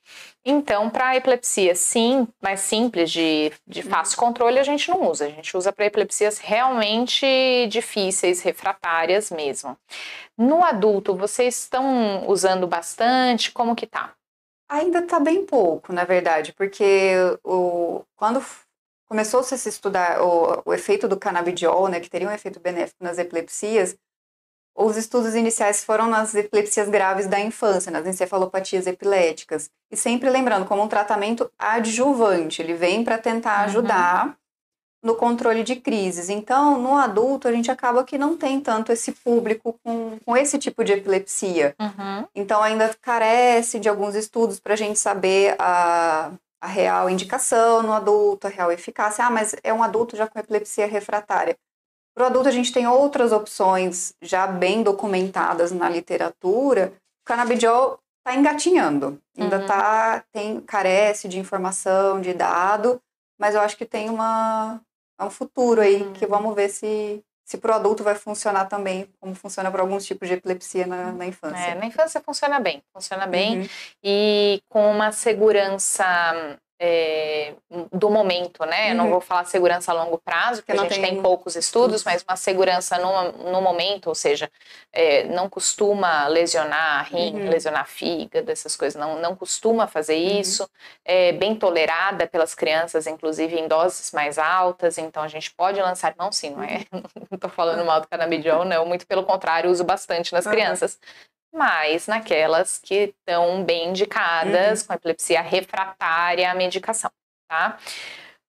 [0.44, 3.90] Então, para epilepsia, sim, mais simples, de, de uhum.
[3.90, 5.26] fácil controle, a gente não usa.
[5.26, 9.76] A gente usa para epilepsias realmente difíceis, refratárias mesmo.
[10.38, 13.50] No adulto, vocês estão usando bastante?
[13.52, 14.14] Como que tá?
[14.68, 17.12] Ainda está bem pouco, na verdade, porque
[17.44, 18.44] o, quando
[19.08, 23.02] começou-se a se estudar o, o efeito do canabidiol, né, que teria um efeito benéfico
[23.02, 23.96] nas epilepsias,
[24.74, 29.70] os estudos iniciais foram nas epilepsias graves da infância, nas encefalopatias epiléticas.
[29.90, 33.64] E sempre lembrando, como um tratamento adjuvante, ele vem para tentar uhum.
[33.64, 34.34] ajudar uhum
[35.06, 36.28] no controle de crises.
[36.28, 40.58] Então, no adulto, a gente acaba que não tem tanto esse público com, com esse
[40.58, 41.76] tipo de epilepsia.
[41.80, 42.26] Uhum.
[42.34, 47.92] Então, ainda carece de alguns estudos para a gente saber a, a real indicação no
[47.92, 49.24] adulto, a real eficácia.
[49.24, 51.56] Ah, mas é um adulto já com epilepsia refratária.
[52.12, 56.92] Para o adulto, a gente tem outras opções já bem documentadas na literatura.
[57.22, 59.66] O canabidiol está engatinhando, ainda uhum.
[59.66, 63.00] tá, tem, carece de informação, de dado,
[63.38, 64.80] mas eu acho que tem uma,
[65.18, 66.12] é um futuro aí uhum.
[66.12, 70.04] que vamos ver se se para o adulto vai funcionar também, como funciona para alguns
[70.04, 71.56] tipos de epilepsia na, na infância.
[71.56, 73.68] É, na infância funciona bem, funciona bem uhum.
[74.02, 77.54] e com uma segurança é,
[77.92, 78.84] do momento, né?
[78.84, 78.90] Uhum.
[78.90, 79.10] Eu não uhum.
[79.12, 82.36] vou falar segurança a longo prazo, porque a gente tem, tem poucos estudos, mas uma
[82.36, 84.50] segurança no, no momento, ou seja,
[84.92, 87.48] é, não costuma lesionar rim, uhum.
[87.48, 90.40] lesionar fígado, essas coisas, não, não costuma fazer uhum.
[90.40, 90.68] isso,
[91.04, 96.14] é bem tolerada pelas crianças, inclusive em doses mais altas, então a gente pode lançar,
[96.18, 97.02] não sim, não é, uhum.
[97.30, 100.98] não tô falando mal do canabidiol, não, muito pelo contrário, uso bastante nas crianças,
[101.56, 104.86] mas naquelas que estão bem indicadas uhum.
[104.86, 107.10] com epilepsia refratária à medicação,
[107.48, 107.78] tá?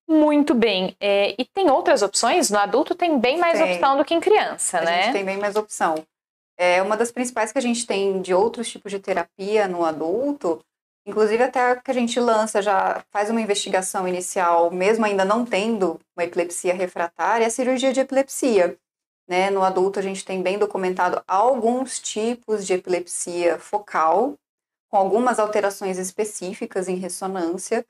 [0.10, 0.96] Muito bem.
[1.00, 2.50] É, e tem outras opções?
[2.50, 3.74] No adulto tem bem mais tem.
[3.74, 5.00] opção do que em criança, a né?
[5.00, 6.04] A gente tem bem mais opção.
[6.58, 10.60] É uma das principais que a gente tem de outros tipos de terapia no adulto,
[11.06, 16.00] inclusive até que a gente lança, já faz uma investigação inicial, mesmo ainda não tendo
[16.16, 18.78] uma epilepsia refratária, é a cirurgia de epilepsia.
[19.28, 19.50] Né?
[19.50, 24.36] No adulto, a gente tem bem documentado alguns tipos de epilepsia focal,
[24.90, 27.86] com algumas alterações específicas em ressonância,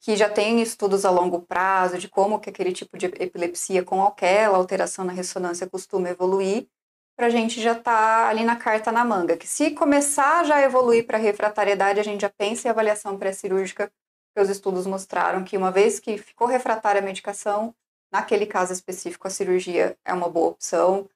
[0.00, 4.04] que já tem estudos a longo prazo de como que aquele tipo de epilepsia com
[4.04, 6.68] aquela alteração na ressonância costuma evoluir,
[7.16, 10.62] para a gente já tá ali na carta na manga, que se começar já a
[10.62, 13.90] evoluir para refratariedade, a gente já pensa em avaliação pré-cirúrgica,
[14.26, 17.74] porque os estudos mostraram que uma vez que ficou refratária a medicação,
[18.14, 21.10] Naquele caso específico, a cirurgia é uma boa opção.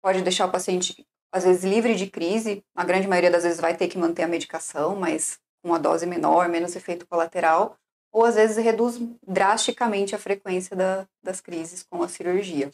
[0.00, 2.64] Pode deixar o paciente, às vezes, livre de crise.
[2.76, 6.06] A grande maioria das vezes vai ter que manter a medicação, mas com uma dose
[6.06, 7.76] menor, menos efeito colateral.
[8.12, 12.72] Ou às vezes reduz drasticamente a frequência da, das crises com a cirurgia.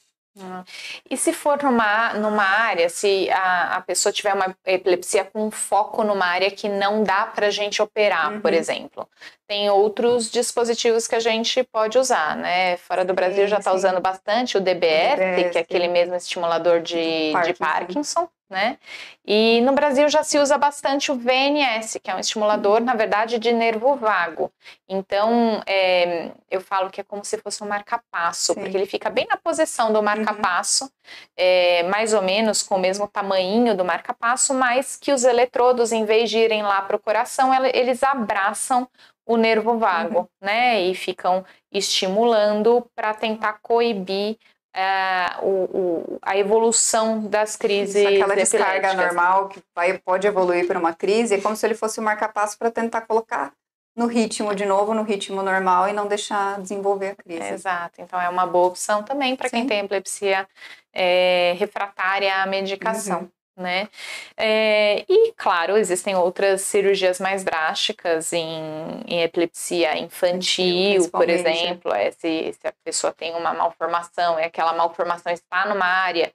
[1.09, 6.05] E se for numa, numa área, se a, a pessoa tiver uma epilepsia com foco
[6.05, 8.41] numa área que não dá para a gente operar, uhum.
[8.41, 9.09] por exemplo,
[9.47, 12.77] tem outros dispositivos que a gente pode usar, né?
[12.77, 15.89] Fora do Brasil sim, já está usando bastante o DBS, o DBS, que é aquele
[15.89, 17.53] mesmo estimulador de Parkinson.
[17.53, 18.79] De Parkinson né?
[19.27, 23.39] E no Brasil já se usa bastante o VNS, que é um estimulador, na verdade,
[23.39, 24.51] de nervo vago.
[24.89, 29.27] Então, é, eu falo que é como se fosse um marca-passo, porque ele fica bem
[29.29, 30.91] na posição do marca-passo, uhum.
[31.37, 36.05] é, mais ou menos com o mesmo tamanho do marca-passo, mas que os eletrodos, em
[36.05, 38.89] vez de irem lá para o coração, eles abraçam
[39.27, 40.29] o nervo vago, uhum.
[40.41, 40.81] né?
[40.81, 44.39] E ficam estimulando para tentar coibir
[44.75, 47.97] é, o, o, a evolução das crises.
[47.97, 51.75] Isso, aquela descarga normal que vai, pode evoluir para uma crise, é como se ele
[51.75, 53.53] fosse um marca-passo para tentar colocar
[53.97, 57.43] no ritmo de novo, no ritmo normal e não deixar desenvolver a crise.
[57.43, 60.47] É, exato, então é uma boa opção também para quem tem epilepsia
[60.93, 63.21] é, refratária à medicação.
[63.21, 63.89] Uhum né?
[64.37, 72.11] É, e, claro, existem outras cirurgias mais drásticas em, em epilepsia infantil, por exemplo, é,
[72.11, 76.33] se, se, a pessoa tem uma malformação e aquela malformação está numa área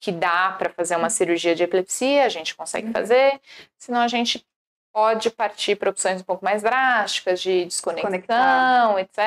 [0.00, 2.92] que dá para fazer uma cirurgia de epilepsia, a gente consegue uhum.
[2.92, 3.40] fazer,
[3.78, 4.44] senão a gente
[4.96, 9.20] pode partir para opções um pouco mais drásticas de desconexão, etc.,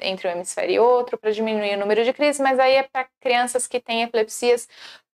[0.00, 3.06] entre um hemisfério e outro, para diminuir o número de crises, mas aí é para
[3.20, 4.66] crianças que têm epilepsias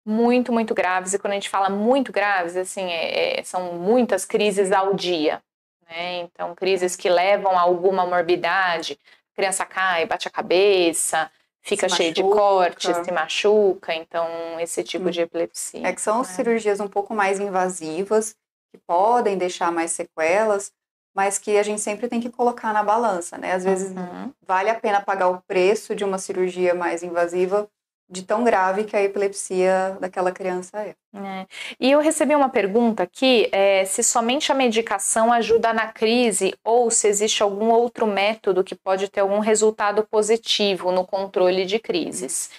[0.05, 1.13] muito, muito graves.
[1.13, 5.41] E quando a gente fala muito graves, assim, é, é, são muitas crises ao dia.
[5.87, 6.19] Né?
[6.19, 8.97] Então, crises que levam a alguma morbidade.
[9.33, 11.29] A criança cai, bate a cabeça,
[11.61, 13.93] fica cheio de cortes, se machuca.
[13.93, 14.27] Então,
[14.59, 15.11] esse tipo hum.
[15.11, 15.87] de epilepsia.
[15.87, 16.23] É que são né?
[16.23, 18.35] cirurgias um pouco mais invasivas,
[18.71, 20.71] que podem deixar mais sequelas,
[21.13, 23.51] mas que a gente sempre tem que colocar na balança, né?
[23.51, 24.31] Às vezes uhum.
[24.47, 27.69] vale a pena pagar o preço de uma cirurgia mais invasiva
[28.11, 30.95] de tão grave que a epilepsia daquela criança é.
[31.15, 31.47] é.
[31.79, 36.91] E eu recebi uma pergunta aqui, é, se somente a medicação ajuda na crise ou
[36.91, 42.51] se existe algum outro método que pode ter algum resultado positivo no controle de crises.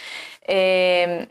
[0.48, 1.28] É,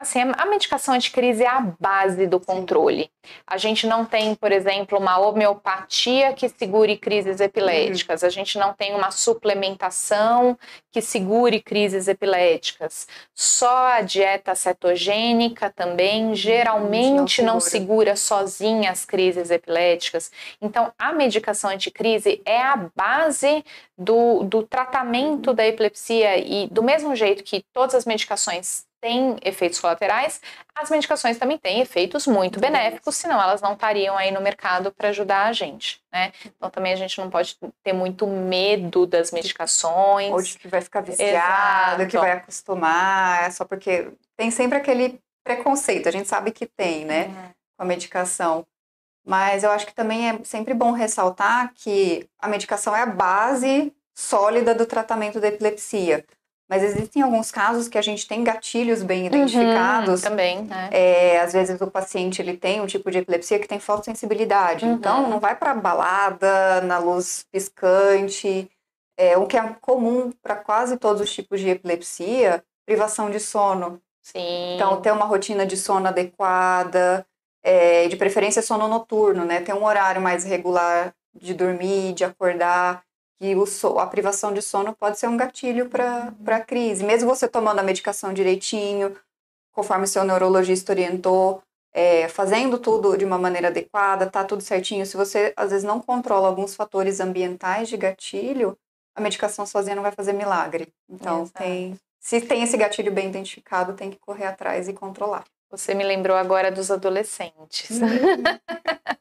[0.00, 3.10] Assim, a medicação anticrise é a base do controle.
[3.46, 8.24] A gente não tem, por exemplo, uma homeopatia que segure crises epiléticas.
[8.24, 10.58] A gente não tem uma suplementação
[10.90, 13.06] que segure crises epiléticas.
[13.34, 17.60] Só a dieta cetogênica também geralmente não segura.
[17.60, 20.32] não segura sozinha as crises epiléticas.
[20.62, 23.62] Então, a medicação anticrise é a base
[23.98, 29.80] do, do tratamento da epilepsia e do mesmo jeito que todas as medicações têm efeitos
[29.80, 30.40] colaterais,
[30.74, 35.08] as medicações também têm efeitos muito benéficos, senão elas não estariam aí no mercado para
[35.08, 36.32] ajudar a gente, né?
[36.44, 40.30] Então também a gente não pode ter muito medo das medicações.
[40.30, 42.08] Ou de que vai ficar viciado, Exato.
[42.08, 47.04] que vai acostumar, é só porque tem sempre aquele preconceito, a gente sabe que tem,
[47.04, 47.26] né?
[47.26, 47.50] Uhum.
[47.78, 48.66] Com a medicação.
[49.24, 53.92] Mas eu acho que também é sempre bom ressaltar que a medicação é a base
[54.14, 56.24] sólida do tratamento da epilepsia.
[56.70, 60.22] Mas existem alguns casos que a gente tem gatilhos bem uhum, identificados.
[60.22, 60.88] Uhum, também, né?
[60.92, 64.84] É, às vezes o paciente ele tem um tipo de epilepsia que tem fotossensibilidade.
[64.84, 64.92] Uhum.
[64.92, 68.70] Então, não vai para balada, na luz piscante.
[69.18, 74.00] É, o que é comum para quase todos os tipos de epilepsia, privação de sono.
[74.22, 74.76] Sim.
[74.76, 77.26] Então, ter uma rotina de sono adequada,
[77.64, 79.60] é, de preferência sono noturno, né?
[79.60, 83.02] Ter um horário mais regular de dormir, de acordar
[83.40, 87.02] que o a privação de sono pode ser um gatilho para a crise.
[87.02, 89.16] Mesmo você tomando a medicação direitinho,
[89.72, 95.06] conforme seu neurologista orientou, é, fazendo tudo de uma maneira adequada, tá tudo certinho.
[95.06, 98.76] Se você às vezes não controla alguns fatores ambientais de gatilho,
[99.14, 100.92] a medicação sozinha não vai fazer milagre.
[101.08, 105.44] Então, tem, se tem esse gatilho bem identificado, tem que correr atrás e controlar.
[105.70, 108.00] Você me lembrou agora dos adolescentes.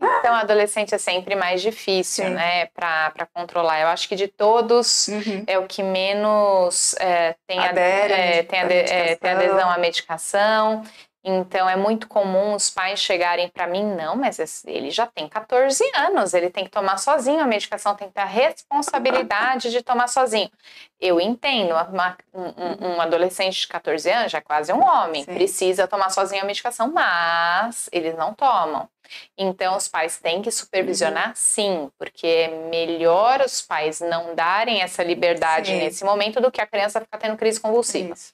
[0.00, 2.30] Então, adolescente é sempre mais difícil, Sim.
[2.30, 3.80] né, para controlar.
[3.80, 5.44] Eu acho que de todos uhum.
[5.46, 10.82] é o que menos é, tem, Adere, é, tem, ade, é, tem adesão à medicação.
[11.22, 15.84] Então é muito comum os pais chegarem para mim, não, mas ele já tem 14
[15.94, 20.08] anos, ele tem que tomar sozinho a medicação, tem que ter a responsabilidade de tomar
[20.08, 20.50] sozinho.
[20.98, 25.34] Eu entendo, uma, um, um, adolescente de 14 anos, já é quase um homem, Sim.
[25.34, 28.88] precisa tomar sozinho a medicação, mas eles não tomam.
[29.36, 31.34] Então os pais têm que supervisionar, uhum.
[31.34, 35.78] sim, porque é melhor os pais não darem essa liberdade sim.
[35.78, 38.14] nesse momento do que a criança ficar tendo crise convulsiva.
[38.14, 38.32] Isso.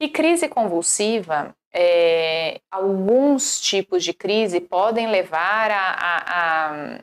[0.00, 6.18] E crise convulsiva, é, alguns tipos de crise podem levar a, a,
[6.94, 7.00] a,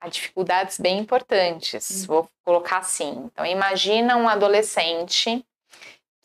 [0.00, 2.02] a dificuldades bem importantes.
[2.02, 2.06] Uhum.
[2.06, 3.30] Vou colocar assim.
[3.32, 5.44] Então, imagina um adolescente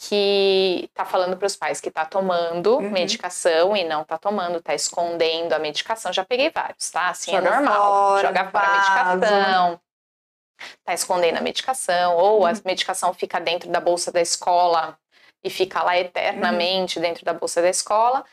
[0.04, 2.89] que está falando para os pais que está tomando uhum.
[2.89, 6.12] medicação e não está tomando, está escondendo a medicação.
[6.12, 7.10] Já peguei vários, tá?
[7.10, 7.82] Assim é joga é normal.
[7.82, 9.82] Fora, joga fora a medicação.
[10.80, 12.45] Está escondendo a medicação, ou uhum.
[12.45, 14.97] a medicação fica dentro da bolsa da escola
[15.43, 17.01] e fica lá eternamente uhum.
[17.03, 18.24] dentro da bolsa da escola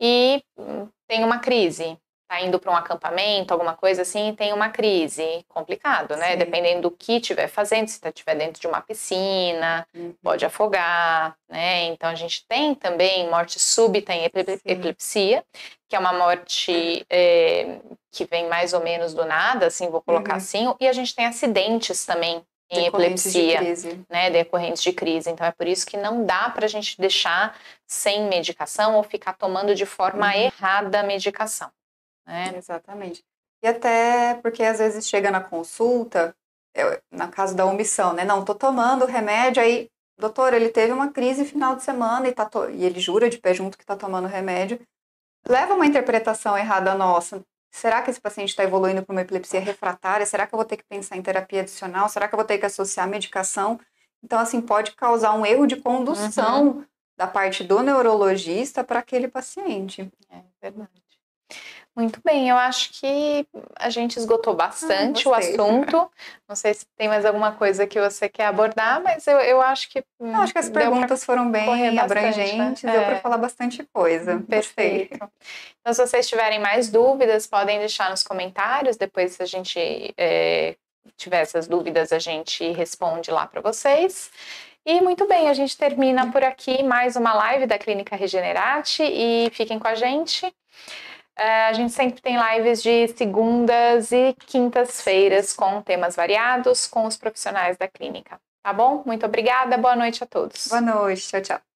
[0.00, 1.96] e hum, tem uma crise.
[2.32, 5.44] Tá indo para um acampamento, alguma coisa assim, tem uma crise.
[5.50, 6.32] Complicado, né?
[6.32, 6.38] Sim.
[6.38, 10.14] Dependendo do que estiver fazendo, se estiver dentro de uma piscina, uhum.
[10.22, 11.88] pode afogar, né?
[11.88, 14.24] Então a gente tem também morte súbita em
[14.64, 15.44] epilepsia,
[15.86, 17.80] que é uma morte é,
[18.10, 20.38] que vem mais ou menos do nada, assim, vou colocar uhum.
[20.38, 25.28] assim, e a gente tem acidentes também em epilepsia, de né, decorrentes de crise.
[25.28, 29.34] Então é por isso que não dá para a gente deixar sem medicação ou ficar
[29.34, 30.32] tomando de forma uhum.
[30.44, 31.70] errada a medicação.
[32.32, 32.56] Né?
[32.56, 33.22] Exatamente.
[33.62, 36.34] E até porque às vezes chega na consulta,
[37.10, 38.24] na caso da omissão, né?
[38.24, 42.46] Não, tô tomando remédio, aí, doutor, ele teve uma crise final de semana e, tá
[42.46, 42.70] to...
[42.70, 44.80] e ele jura de pé junto que tá tomando remédio.
[45.46, 47.44] Leva uma interpretação errada nossa.
[47.70, 50.26] Será que esse paciente está evoluindo para uma epilepsia refratária?
[50.26, 52.08] Será que eu vou ter que pensar em terapia adicional?
[52.08, 53.78] Será que eu vou ter que associar medicação?
[54.22, 56.84] Então, assim, pode causar um erro de condução uhum.
[57.16, 60.10] da parte do neurologista para aquele paciente.
[60.30, 61.02] É verdade.
[61.94, 63.46] Muito bem, eu acho que
[63.78, 66.10] a gente esgotou bastante ah, o assunto.
[66.48, 69.90] Não sei se tem mais alguma coisa que você quer abordar, mas eu, eu acho
[69.90, 70.02] que.
[70.18, 72.92] Eu acho que as perguntas foram bem abrangentes, né?
[72.92, 73.20] deu para é.
[73.20, 74.42] falar bastante coisa.
[74.48, 75.18] Perfeito.
[75.80, 78.96] Então, se vocês tiverem mais dúvidas, podem deixar nos comentários.
[78.96, 80.76] Depois, se a gente é,
[81.18, 84.30] tiver essas dúvidas, a gente responde lá para vocês.
[84.84, 89.50] E muito bem, a gente termina por aqui mais uma live da Clínica Regenerate e
[89.52, 90.52] fiquem com a gente.
[91.36, 97.16] É, a gente sempre tem lives de segundas e quintas-feiras com temas variados com os
[97.16, 98.38] profissionais da clínica.
[98.62, 99.02] Tá bom?
[99.04, 100.68] Muito obrigada, boa noite a todos.
[100.68, 101.71] Boa noite, tchau, tchau.